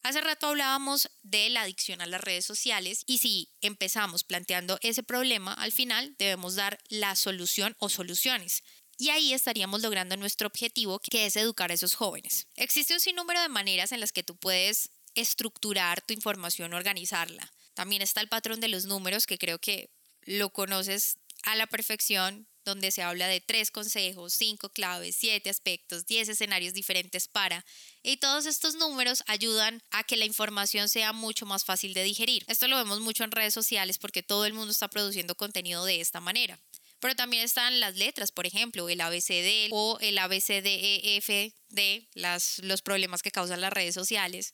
Hace 0.03 0.19
rato 0.19 0.47
hablábamos 0.47 1.09
de 1.23 1.49
la 1.49 1.61
adicción 1.61 2.01
a 2.01 2.07
las 2.07 2.19
redes 2.19 2.43
sociales 2.43 3.03
y 3.07 3.19
si 3.19 3.53
empezamos 3.61 4.25
planteando 4.25 4.77
ese 4.81 5.01
problema, 5.01 5.53
al 5.53 5.71
final 5.71 6.13
debemos 6.19 6.55
dar 6.55 6.77
la 6.89 7.15
solución 7.15 7.73
o 7.79 7.87
soluciones. 7.87 8.63
Y 8.97 9.11
ahí 9.11 9.33
estaríamos 9.33 9.81
logrando 9.81 10.17
nuestro 10.17 10.47
objetivo, 10.47 10.99
que 10.99 11.25
es 11.25 11.37
educar 11.37 11.71
a 11.71 11.73
esos 11.73 11.95
jóvenes. 11.95 12.47
Existe 12.55 12.93
un 12.93 12.99
sinnúmero 12.99 13.41
de 13.41 13.49
maneras 13.49 13.93
en 13.93 14.01
las 14.01 14.11
que 14.11 14.23
tú 14.23 14.35
puedes 14.35 14.89
estructurar 15.15 16.01
tu 16.01 16.13
información, 16.13 16.73
organizarla. 16.73 17.51
También 17.73 18.01
está 18.01 18.21
el 18.21 18.29
patrón 18.29 18.59
de 18.59 18.67
los 18.67 18.85
números, 18.85 19.25
que 19.25 19.37
creo 19.37 19.59
que 19.59 19.89
lo 20.23 20.49
conoces 20.49 21.17
a 21.43 21.55
la 21.55 21.67
perfección 21.67 22.47
donde 22.65 22.91
se 22.91 23.03
habla 23.03 23.27
de 23.27 23.39
tres 23.39 23.69
consejos, 23.69 24.33
cinco 24.33 24.69
claves, 24.69 25.15
siete 25.15 25.49
aspectos, 25.49 26.07
diez 26.07 26.27
escenarios 26.27 26.73
diferentes 26.73 27.27
para. 27.27 27.63
Y 28.01 28.17
todos 28.17 28.47
estos 28.47 28.75
números 28.75 29.23
ayudan 29.27 29.81
a 29.91 30.03
que 30.03 30.17
la 30.17 30.25
información 30.25 30.89
sea 30.89 31.13
mucho 31.13 31.45
más 31.45 31.63
fácil 31.63 31.93
de 31.93 32.03
digerir. 32.03 32.43
Esto 32.47 32.67
lo 32.67 32.77
vemos 32.77 32.99
mucho 33.01 33.23
en 33.23 33.31
redes 33.31 33.53
sociales 33.53 33.99
porque 33.99 34.23
todo 34.23 34.45
el 34.45 34.53
mundo 34.53 34.71
está 34.71 34.89
produciendo 34.89 35.35
contenido 35.35 35.85
de 35.85 36.01
esta 36.01 36.19
manera. 36.19 36.59
Pero 36.99 37.15
también 37.15 37.43
están 37.43 37.79
las 37.79 37.95
letras, 37.97 38.31
por 38.31 38.47
ejemplo, 38.47 38.89
el 38.89 38.99
ABCD 38.99 39.69
o 39.71 39.99
el 40.01 40.17
ABCDEF 40.17 41.53
de 41.69 42.07
las, 42.15 42.59
los 42.59 42.81
problemas 42.81 43.21
que 43.21 43.31
causan 43.31 43.61
las 43.61 43.73
redes 43.73 43.93
sociales 43.93 44.53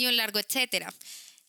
y 0.00 0.06
un 0.06 0.16
largo 0.16 0.38
etcétera. 0.38 0.92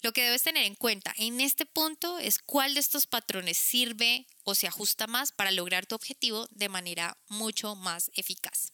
Lo 0.02 0.12
que 0.12 0.24
debes 0.24 0.44
tener 0.44 0.66
en 0.66 0.76
cuenta 0.76 1.14
en 1.18 1.40
este 1.40 1.66
punto 1.66 2.20
es 2.20 2.40
cuál 2.40 2.74
de 2.74 2.80
estos 2.80 3.08
patrones 3.08 3.58
sirve 3.58 4.28
o 4.44 4.56
se 4.56 4.68
ajusta 4.68 5.08
más 5.08 5.32
para 5.32 5.52
lograr 5.52 5.86
tu 5.86 5.96
objetivo 5.96 6.48
de 6.52 6.70
manera 6.70 7.18
mucho 7.30 7.76
más 7.76 8.12
eficaz. 8.16 8.74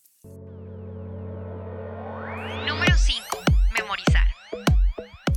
Número 2.66 2.98
5. 2.98 3.44
Memorizar. 3.74 4.28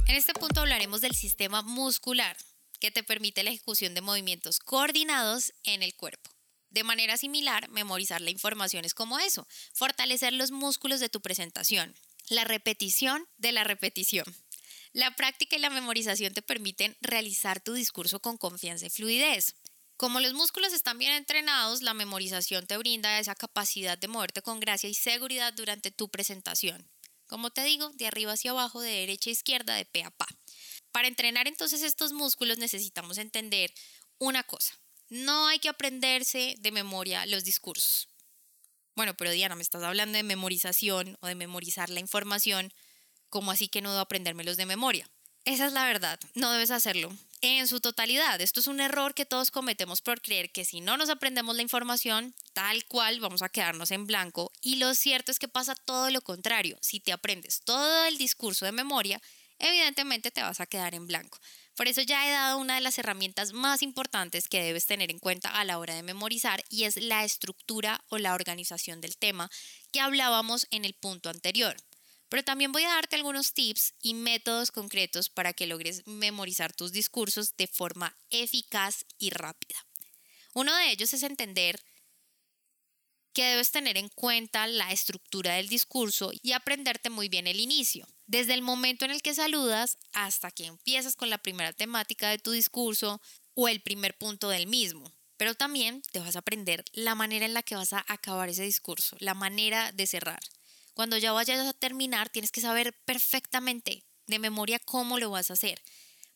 En 0.06 0.16
este 0.16 0.32
punto 0.32 0.60
hablaremos 0.60 1.00
del 1.00 1.14
sistema 1.14 1.62
muscular, 1.62 2.36
que 2.78 2.90
te 2.90 3.02
permite 3.02 3.42
la 3.42 3.50
ejecución 3.50 3.94
de 3.94 4.00
movimientos 4.00 4.58
coordinados 4.58 5.52
en 5.64 5.82
el 5.82 5.94
cuerpo. 5.94 6.30
De 6.70 6.84
manera 6.84 7.16
similar, 7.16 7.68
memorizar 7.68 8.20
la 8.20 8.30
información 8.30 8.84
es 8.84 8.94
como 8.94 9.18
eso, 9.18 9.46
fortalecer 9.74 10.32
los 10.32 10.52
músculos 10.52 11.00
de 11.00 11.08
tu 11.08 11.20
presentación, 11.20 11.94
la 12.30 12.44
repetición 12.44 13.26
de 13.38 13.50
la 13.50 13.64
repetición. 13.64 14.24
La 14.92 15.14
práctica 15.16 15.56
y 15.56 15.58
la 15.58 15.68
memorización 15.68 16.32
te 16.32 16.42
permiten 16.42 16.96
realizar 17.00 17.60
tu 17.60 17.74
discurso 17.74 18.20
con 18.20 18.38
confianza 18.38 18.86
y 18.86 18.90
fluidez. 18.90 19.56
Como 19.96 20.20
los 20.20 20.32
músculos 20.32 20.72
están 20.72 20.98
bien 20.98 21.12
entrenados, 21.12 21.82
la 21.82 21.92
memorización 21.92 22.66
te 22.66 22.76
brinda 22.76 23.18
esa 23.18 23.34
capacidad 23.34 23.98
de 23.98 24.08
moverte 24.08 24.42
con 24.42 24.60
gracia 24.60 24.88
y 24.88 24.94
seguridad 24.94 25.52
durante 25.52 25.90
tu 25.90 26.08
presentación. 26.08 26.88
Como 27.26 27.50
te 27.50 27.64
digo, 27.64 27.90
de 27.90 28.06
arriba 28.06 28.32
hacia 28.32 28.52
abajo, 28.52 28.80
de 28.80 28.90
derecha 28.90 29.30
a 29.30 29.32
izquierda, 29.32 29.74
de 29.74 29.84
pe 29.84 30.04
a 30.04 30.10
pa. 30.10 30.26
Para 30.92 31.08
entrenar 31.08 31.48
entonces 31.48 31.82
estos 31.82 32.12
músculos 32.12 32.58
necesitamos 32.58 33.18
entender 33.18 33.72
una 34.18 34.44
cosa. 34.44 34.78
No 35.08 35.48
hay 35.48 35.58
que 35.58 35.68
aprenderse 35.68 36.54
de 36.58 36.70
memoria 36.70 37.26
los 37.26 37.42
discursos. 37.42 38.09
Bueno, 38.94 39.14
pero 39.14 39.30
Diana, 39.30 39.54
me 39.54 39.62
estás 39.62 39.82
hablando 39.82 40.16
de 40.16 40.22
memorización 40.22 41.16
o 41.20 41.26
de 41.26 41.34
memorizar 41.34 41.90
la 41.90 42.00
información. 42.00 42.72
¿Cómo 43.28 43.50
así 43.50 43.68
que 43.68 43.80
no 43.80 43.90
debo 43.90 44.02
aprendérmelos 44.02 44.56
de 44.56 44.66
memoria? 44.66 45.08
Esa 45.44 45.66
es 45.66 45.72
la 45.72 45.86
verdad, 45.86 46.20
no 46.34 46.52
debes 46.52 46.70
hacerlo. 46.70 47.10
En 47.40 47.66
su 47.66 47.80
totalidad, 47.80 48.38
esto 48.42 48.60
es 48.60 48.66
un 48.66 48.80
error 48.80 49.14
que 49.14 49.24
todos 49.24 49.50
cometemos 49.50 50.02
por 50.02 50.20
creer 50.20 50.52
que 50.52 50.66
si 50.66 50.82
no 50.82 50.98
nos 50.98 51.08
aprendemos 51.08 51.56
la 51.56 51.62
información, 51.62 52.34
tal 52.52 52.84
cual 52.84 53.18
vamos 53.20 53.40
a 53.40 53.48
quedarnos 53.48 53.90
en 53.92 54.06
blanco. 54.06 54.52
Y 54.60 54.76
lo 54.76 54.94
cierto 54.94 55.30
es 55.30 55.38
que 55.38 55.48
pasa 55.48 55.74
todo 55.74 56.10
lo 56.10 56.20
contrario. 56.20 56.76
Si 56.82 57.00
te 57.00 57.12
aprendes 57.12 57.62
todo 57.64 58.04
el 58.04 58.18
discurso 58.18 58.66
de 58.66 58.72
memoria, 58.72 59.22
evidentemente 59.58 60.30
te 60.30 60.42
vas 60.42 60.60
a 60.60 60.66
quedar 60.66 60.94
en 60.94 61.06
blanco. 61.06 61.38
Por 61.80 61.88
eso 61.88 62.02
ya 62.02 62.28
he 62.28 62.30
dado 62.30 62.58
una 62.58 62.74
de 62.74 62.82
las 62.82 62.98
herramientas 62.98 63.54
más 63.54 63.80
importantes 63.80 64.48
que 64.48 64.62
debes 64.62 64.84
tener 64.84 65.10
en 65.10 65.18
cuenta 65.18 65.48
a 65.48 65.64
la 65.64 65.78
hora 65.78 65.94
de 65.94 66.02
memorizar 66.02 66.62
y 66.68 66.84
es 66.84 66.96
la 66.96 67.24
estructura 67.24 68.04
o 68.10 68.18
la 68.18 68.34
organización 68.34 69.00
del 69.00 69.16
tema 69.16 69.50
que 69.90 70.00
hablábamos 70.00 70.66
en 70.72 70.84
el 70.84 70.92
punto 70.92 71.30
anterior 71.30 71.74
pero 72.28 72.44
también 72.44 72.72
voy 72.72 72.82
a 72.82 72.90
darte 72.90 73.16
algunos 73.16 73.54
tips 73.54 73.94
y 74.02 74.12
métodos 74.12 74.72
concretos 74.72 75.30
para 75.30 75.54
que 75.54 75.66
logres 75.66 76.06
memorizar 76.06 76.74
tus 76.74 76.92
discursos 76.92 77.56
de 77.56 77.66
forma 77.66 78.14
eficaz 78.28 79.06
y 79.18 79.30
rápida. 79.30 79.78
Uno 80.52 80.76
de 80.76 80.90
ellos 80.90 81.14
es 81.14 81.22
entender 81.22 81.80
que 83.32 83.44
debes 83.44 83.70
tener 83.70 83.96
en 83.96 84.08
cuenta 84.08 84.66
la 84.66 84.90
estructura 84.92 85.54
del 85.54 85.68
discurso 85.68 86.30
y 86.42 86.52
aprenderte 86.52 87.10
muy 87.10 87.28
bien 87.28 87.46
el 87.46 87.60
inicio, 87.60 88.06
desde 88.26 88.54
el 88.54 88.62
momento 88.62 89.04
en 89.04 89.10
el 89.10 89.22
que 89.22 89.34
saludas 89.34 89.98
hasta 90.12 90.50
que 90.50 90.66
empiezas 90.66 91.16
con 91.16 91.30
la 91.30 91.38
primera 91.38 91.72
temática 91.72 92.28
de 92.30 92.38
tu 92.38 92.50
discurso 92.50 93.20
o 93.54 93.68
el 93.68 93.80
primer 93.82 94.16
punto 94.18 94.48
del 94.48 94.66
mismo. 94.66 95.12
Pero 95.36 95.54
también 95.54 96.02
te 96.12 96.18
vas 96.18 96.36
a 96.36 96.40
aprender 96.40 96.84
la 96.92 97.14
manera 97.14 97.46
en 97.46 97.54
la 97.54 97.62
que 97.62 97.74
vas 97.74 97.92
a 97.92 98.04
acabar 98.08 98.48
ese 98.48 98.62
discurso, 98.62 99.16
la 99.20 99.34
manera 99.34 99.90
de 99.92 100.06
cerrar. 100.06 100.40
Cuando 100.92 101.16
ya 101.16 101.32
vayas 101.32 101.66
a 101.66 101.72
terminar, 101.72 102.28
tienes 102.28 102.50
que 102.50 102.60
saber 102.60 102.94
perfectamente 103.04 104.04
de 104.26 104.38
memoria 104.38 104.78
cómo 104.78 105.18
lo 105.18 105.30
vas 105.30 105.50
a 105.50 105.54
hacer 105.54 105.82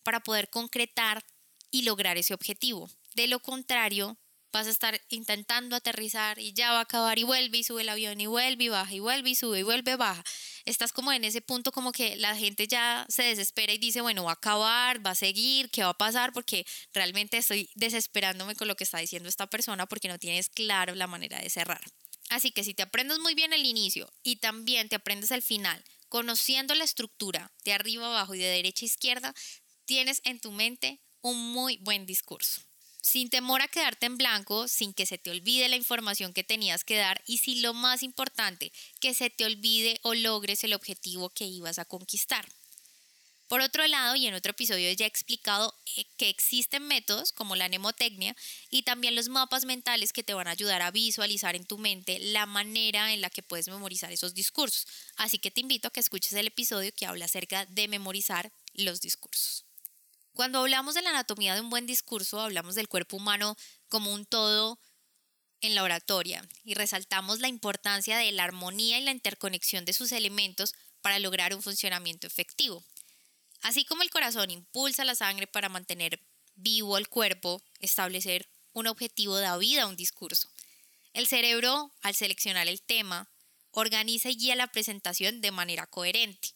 para 0.02 0.20
poder 0.20 0.48
concretar 0.48 1.24
y 1.70 1.82
lograr 1.82 2.16
ese 2.16 2.34
objetivo. 2.34 2.88
De 3.14 3.26
lo 3.26 3.40
contrario, 3.40 4.16
vas 4.54 4.68
a 4.68 4.70
estar 4.70 5.00
intentando 5.08 5.74
aterrizar 5.74 6.38
y 6.38 6.52
ya 6.52 6.70
va 6.70 6.78
a 6.78 6.82
acabar 6.82 7.18
y 7.18 7.24
vuelve 7.24 7.58
y 7.58 7.64
sube 7.64 7.82
el 7.82 7.88
avión 7.88 8.20
y 8.20 8.26
vuelve 8.26 8.64
y 8.64 8.68
baja 8.68 8.94
y 8.94 9.00
vuelve 9.00 9.30
y 9.30 9.34
sube 9.34 9.58
y 9.58 9.62
vuelve, 9.64 9.96
baja. 9.96 10.22
Estás 10.64 10.92
como 10.92 11.12
en 11.12 11.24
ese 11.24 11.40
punto 11.40 11.72
como 11.72 11.90
que 11.90 12.14
la 12.16 12.36
gente 12.36 12.68
ya 12.68 13.04
se 13.08 13.24
desespera 13.24 13.72
y 13.72 13.78
dice, 13.78 14.00
bueno, 14.00 14.22
va 14.22 14.30
a 14.30 14.34
acabar, 14.34 15.04
va 15.04 15.10
a 15.10 15.14
seguir, 15.16 15.70
¿qué 15.70 15.82
va 15.82 15.90
a 15.90 15.98
pasar? 15.98 16.32
Porque 16.32 16.64
realmente 16.92 17.36
estoy 17.36 17.68
desesperándome 17.74 18.54
con 18.54 18.68
lo 18.68 18.76
que 18.76 18.84
está 18.84 18.98
diciendo 18.98 19.28
esta 19.28 19.48
persona 19.48 19.86
porque 19.86 20.06
no 20.06 20.20
tienes 20.20 20.48
claro 20.48 20.94
la 20.94 21.08
manera 21.08 21.40
de 21.40 21.50
cerrar. 21.50 21.82
Así 22.30 22.52
que 22.52 22.62
si 22.62 22.74
te 22.74 22.84
aprendes 22.84 23.18
muy 23.18 23.34
bien 23.34 23.52
el 23.52 23.66
inicio 23.66 24.08
y 24.22 24.36
también 24.36 24.88
te 24.88 24.94
aprendes 24.94 25.32
el 25.32 25.42
final, 25.42 25.82
conociendo 26.08 26.76
la 26.76 26.84
estructura 26.84 27.50
de 27.64 27.72
arriba 27.72 28.06
abajo 28.06 28.36
y 28.36 28.38
de 28.38 28.46
derecha 28.46 28.84
a 28.84 28.86
izquierda, 28.86 29.34
tienes 29.84 30.20
en 30.22 30.38
tu 30.38 30.52
mente 30.52 31.00
un 31.22 31.52
muy 31.52 31.78
buen 31.78 32.06
discurso. 32.06 32.62
Sin 33.04 33.28
temor 33.28 33.60
a 33.60 33.68
quedarte 33.68 34.06
en 34.06 34.16
blanco, 34.16 34.66
sin 34.66 34.94
que 34.94 35.04
se 35.04 35.18
te 35.18 35.30
olvide 35.30 35.68
la 35.68 35.76
información 35.76 36.32
que 36.32 36.42
tenías 36.42 36.84
que 36.84 36.96
dar 36.96 37.22
y 37.26 37.36
si 37.36 37.56
lo 37.56 37.74
más 37.74 38.02
importante, 38.02 38.72
que 38.98 39.12
se 39.12 39.28
te 39.28 39.44
olvide 39.44 40.00
o 40.00 40.14
logres 40.14 40.64
el 40.64 40.72
objetivo 40.72 41.28
que 41.28 41.44
ibas 41.44 41.78
a 41.78 41.84
conquistar. 41.84 42.48
Por 43.46 43.60
otro 43.60 43.86
lado, 43.86 44.16
y 44.16 44.26
en 44.26 44.32
otro 44.32 44.52
episodio 44.52 44.90
ya 44.92 45.04
he 45.04 45.08
explicado 45.08 45.74
eh, 45.96 46.06
que 46.16 46.30
existen 46.30 46.88
métodos 46.88 47.32
como 47.32 47.56
la 47.56 47.68
mnemotecnia 47.68 48.34
y 48.70 48.84
también 48.84 49.14
los 49.14 49.28
mapas 49.28 49.66
mentales 49.66 50.14
que 50.14 50.24
te 50.24 50.32
van 50.32 50.48
a 50.48 50.52
ayudar 50.52 50.80
a 50.80 50.90
visualizar 50.90 51.56
en 51.56 51.66
tu 51.66 51.76
mente 51.76 52.18
la 52.18 52.46
manera 52.46 53.12
en 53.12 53.20
la 53.20 53.28
que 53.28 53.42
puedes 53.42 53.68
memorizar 53.68 54.12
esos 54.12 54.32
discursos. 54.32 54.86
Así 55.16 55.38
que 55.38 55.50
te 55.50 55.60
invito 55.60 55.88
a 55.88 55.90
que 55.90 56.00
escuches 56.00 56.32
el 56.32 56.46
episodio 56.46 56.90
que 56.96 57.04
habla 57.04 57.26
acerca 57.26 57.66
de 57.66 57.86
memorizar 57.86 58.50
los 58.72 59.02
discursos. 59.02 59.63
Cuando 60.34 60.58
hablamos 60.58 60.94
de 60.94 61.02
la 61.02 61.10
anatomía 61.10 61.54
de 61.54 61.60
un 61.60 61.70
buen 61.70 61.86
discurso, 61.86 62.40
hablamos 62.40 62.74
del 62.74 62.88
cuerpo 62.88 63.16
humano 63.16 63.56
como 63.88 64.12
un 64.12 64.26
todo 64.26 64.80
en 65.60 65.76
la 65.76 65.84
oratoria 65.84 66.46
y 66.64 66.74
resaltamos 66.74 67.38
la 67.38 67.46
importancia 67.46 68.18
de 68.18 68.32
la 68.32 68.42
armonía 68.42 68.98
y 68.98 69.02
la 69.02 69.12
interconexión 69.12 69.84
de 69.84 69.92
sus 69.92 70.10
elementos 70.10 70.74
para 71.02 71.20
lograr 71.20 71.54
un 71.54 71.62
funcionamiento 71.62 72.26
efectivo. 72.26 72.82
Así 73.62 73.84
como 73.84 74.02
el 74.02 74.10
corazón 74.10 74.50
impulsa 74.50 75.04
la 75.04 75.14
sangre 75.14 75.46
para 75.46 75.68
mantener 75.68 76.18
vivo 76.56 76.98
el 76.98 77.08
cuerpo, 77.08 77.62
establecer 77.78 78.48
un 78.72 78.88
objetivo 78.88 79.38
da 79.38 79.56
vida 79.56 79.84
a 79.84 79.86
un 79.86 79.96
discurso. 79.96 80.50
El 81.12 81.28
cerebro, 81.28 81.92
al 82.02 82.16
seleccionar 82.16 82.66
el 82.66 82.82
tema, 82.82 83.28
organiza 83.70 84.30
y 84.30 84.36
guía 84.36 84.56
la 84.56 84.66
presentación 84.66 85.40
de 85.40 85.52
manera 85.52 85.86
coherente. 85.86 86.54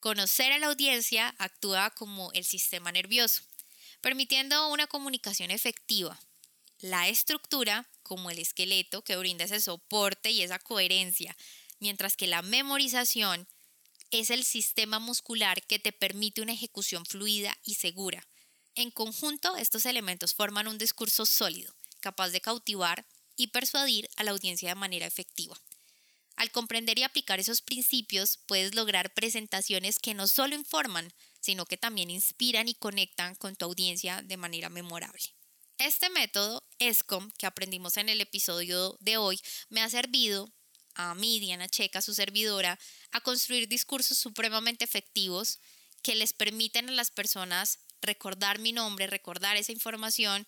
Conocer 0.00 0.50
a 0.52 0.58
la 0.58 0.68
audiencia 0.68 1.34
actúa 1.36 1.90
como 1.90 2.32
el 2.32 2.46
sistema 2.46 2.90
nervioso, 2.90 3.42
permitiendo 4.00 4.68
una 4.68 4.86
comunicación 4.86 5.50
efectiva. 5.50 6.18
La 6.78 7.08
estructura, 7.08 7.86
como 8.02 8.30
el 8.30 8.38
esqueleto, 8.38 9.02
que 9.02 9.16
brinda 9.16 9.44
ese 9.44 9.60
soporte 9.60 10.30
y 10.30 10.40
esa 10.40 10.58
coherencia, 10.58 11.36
mientras 11.80 12.16
que 12.16 12.26
la 12.26 12.40
memorización 12.40 13.46
es 14.10 14.30
el 14.30 14.42
sistema 14.44 15.00
muscular 15.00 15.62
que 15.66 15.78
te 15.78 15.92
permite 15.92 16.40
una 16.40 16.54
ejecución 16.54 17.04
fluida 17.04 17.54
y 17.62 17.74
segura. 17.74 18.26
En 18.74 18.90
conjunto, 18.90 19.54
estos 19.56 19.84
elementos 19.84 20.32
forman 20.34 20.66
un 20.66 20.78
discurso 20.78 21.26
sólido, 21.26 21.74
capaz 22.00 22.30
de 22.30 22.40
cautivar 22.40 23.04
y 23.36 23.48
persuadir 23.48 24.08
a 24.16 24.24
la 24.24 24.30
audiencia 24.30 24.70
de 24.70 24.74
manera 24.76 25.06
efectiva. 25.06 25.60
Al 26.40 26.50
comprender 26.50 26.98
y 26.98 27.02
aplicar 27.02 27.38
esos 27.38 27.60
principios, 27.60 28.38
puedes 28.46 28.74
lograr 28.74 29.12
presentaciones 29.12 29.98
que 29.98 30.14
no 30.14 30.26
solo 30.26 30.54
informan, 30.54 31.12
sino 31.38 31.66
que 31.66 31.76
también 31.76 32.08
inspiran 32.08 32.66
y 32.66 32.72
conectan 32.72 33.34
con 33.34 33.56
tu 33.56 33.66
audiencia 33.66 34.22
de 34.22 34.38
manera 34.38 34.70
memorable. 34.70 35.20
Este 35.76 36.08
método, 36.08 36.66
ESCOM, 36.78 37.30
que 37.32 37.44
aprendimos 37.44 37.98
en 37.98 38.08
el 38.08 38.22
episodio 38.22 38.96
de 39.00 39.18
hoy, 39.18 39.38
me 39.68 39.82
ha 39.82 39.90
servido 39.90 40.50
a 40.94 41.14
mí, 41.14 41.40
Diana 41.40 41.68
Checa, 41.68 42.00
su 42.00 42.14
servidora, 42.14 42.78
a 43.10 43.20
construir 43.20 43.68
discursos 43.68 44.16
supremamente 44.16 44.82
efectivos 44.82 45.60
que 46.02 46.14
les 46.14 46.32
permiten 46.32 46.88
a 46.88 46.92
las 46.92 47.10
personas 47.10 47.80
recordar 48.00 48.60
mi 48.60 48.72
nombre, 48.72 49.08
recordar 49.08 49.58
esa 49.58 49.72
información, 49.72 50.46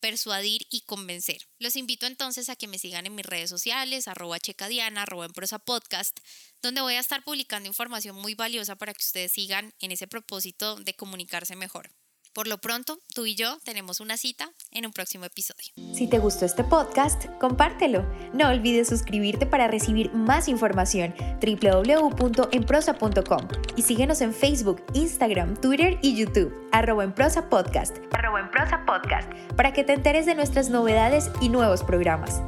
persuadir 0.00 0.66
y 0.70 0.82
convencer. 0.82 1.48
Los 1.58 1.76
invito 1.76 2.06
entonces 2.06 2.48
a 2.48 2.56
que 2.56 2.68
me 2.68 2.78
sigan 2.78 3.06
en 3.06 3.14
mis 3.14 3.26
redes 3.26 3.50
sociales, 3.50 4.08
arroba 4.08 4.40
checadiana, 4.40 5.02
arroba 5.02 5.26
en 5.26 5.32
prosa 5.32 5.58
podcast, 5.58 6.18
donde 6.62 6.80
voy 6.80 6.94
a 6.94 7.00
estar 7.00 7.22
publicando 7.22 7.68
información 7.68 8.16
muy 8.16 8.34
valiosa 8.34 8.76
para 8.76 8.94
que 8.94 9.04
ustedes 9.04 9.32
sigan 9.32 9.72
en 9.78 9.92
ese 9.92 10.08
propósito 10.08 10.76
de 10.76 10.94
comunicarse 10.94 11.56
mejor. 11.56 11.90
Por 12.32 12.46
lo 12.46 12.58
pronto, 12.58 13.00
tú 13.14 13.26
y 13.26 13.34
yo 13.34 13.58
tenemos 13.64 13.98
una 14.00 14.16
cita 14.16 14.52
en 14.70 14.86
un 14.86 14.92
próximo 14.92 15.24
episodio. 15.24 15.72
Si 15.92 16.08
te 16.08 16.20
gustó 16.20 16.44
este 16.44 16.62
podcast, 16.62 17.26
compártelo. 17.40 18.06
No 18.32 18.48
olvides 18.48 18.86
suscribirte 18.88 19.46
para 19.46 19.66
recibir 19.66 20.12
más 20.12 20.46
información 20.46 21.12
www.enprosa.com 21.40 23.48
y 23.76 23.82
síguenos 23.82 24.20
en 24.20 24.32
Facebook, 24.32 24.84
Instagram, 24.94 25.60
Twitter 25.60 25.98
y 26.02 26.16
YouTube, 26.16 26.54
arroba 26.70 27.02
en 27.02 27.12
prosa 27.14 27.48
podcast, 27.48 27.96
arroba 28.12 28.38
en 28.40 28.50
prosa 28.50 28.84
podcast, 28.86 29.28
para 29.56 29.72
que 29.72 29.82
te 29.82 29.94
enteres 29.94 30.26
de 30.26 30.36
nuestras 30.36 30.70
novedades 30.70 31.32
y 31.40 31.48
nuevos 31.48 31.82
programas. 31.82 32.40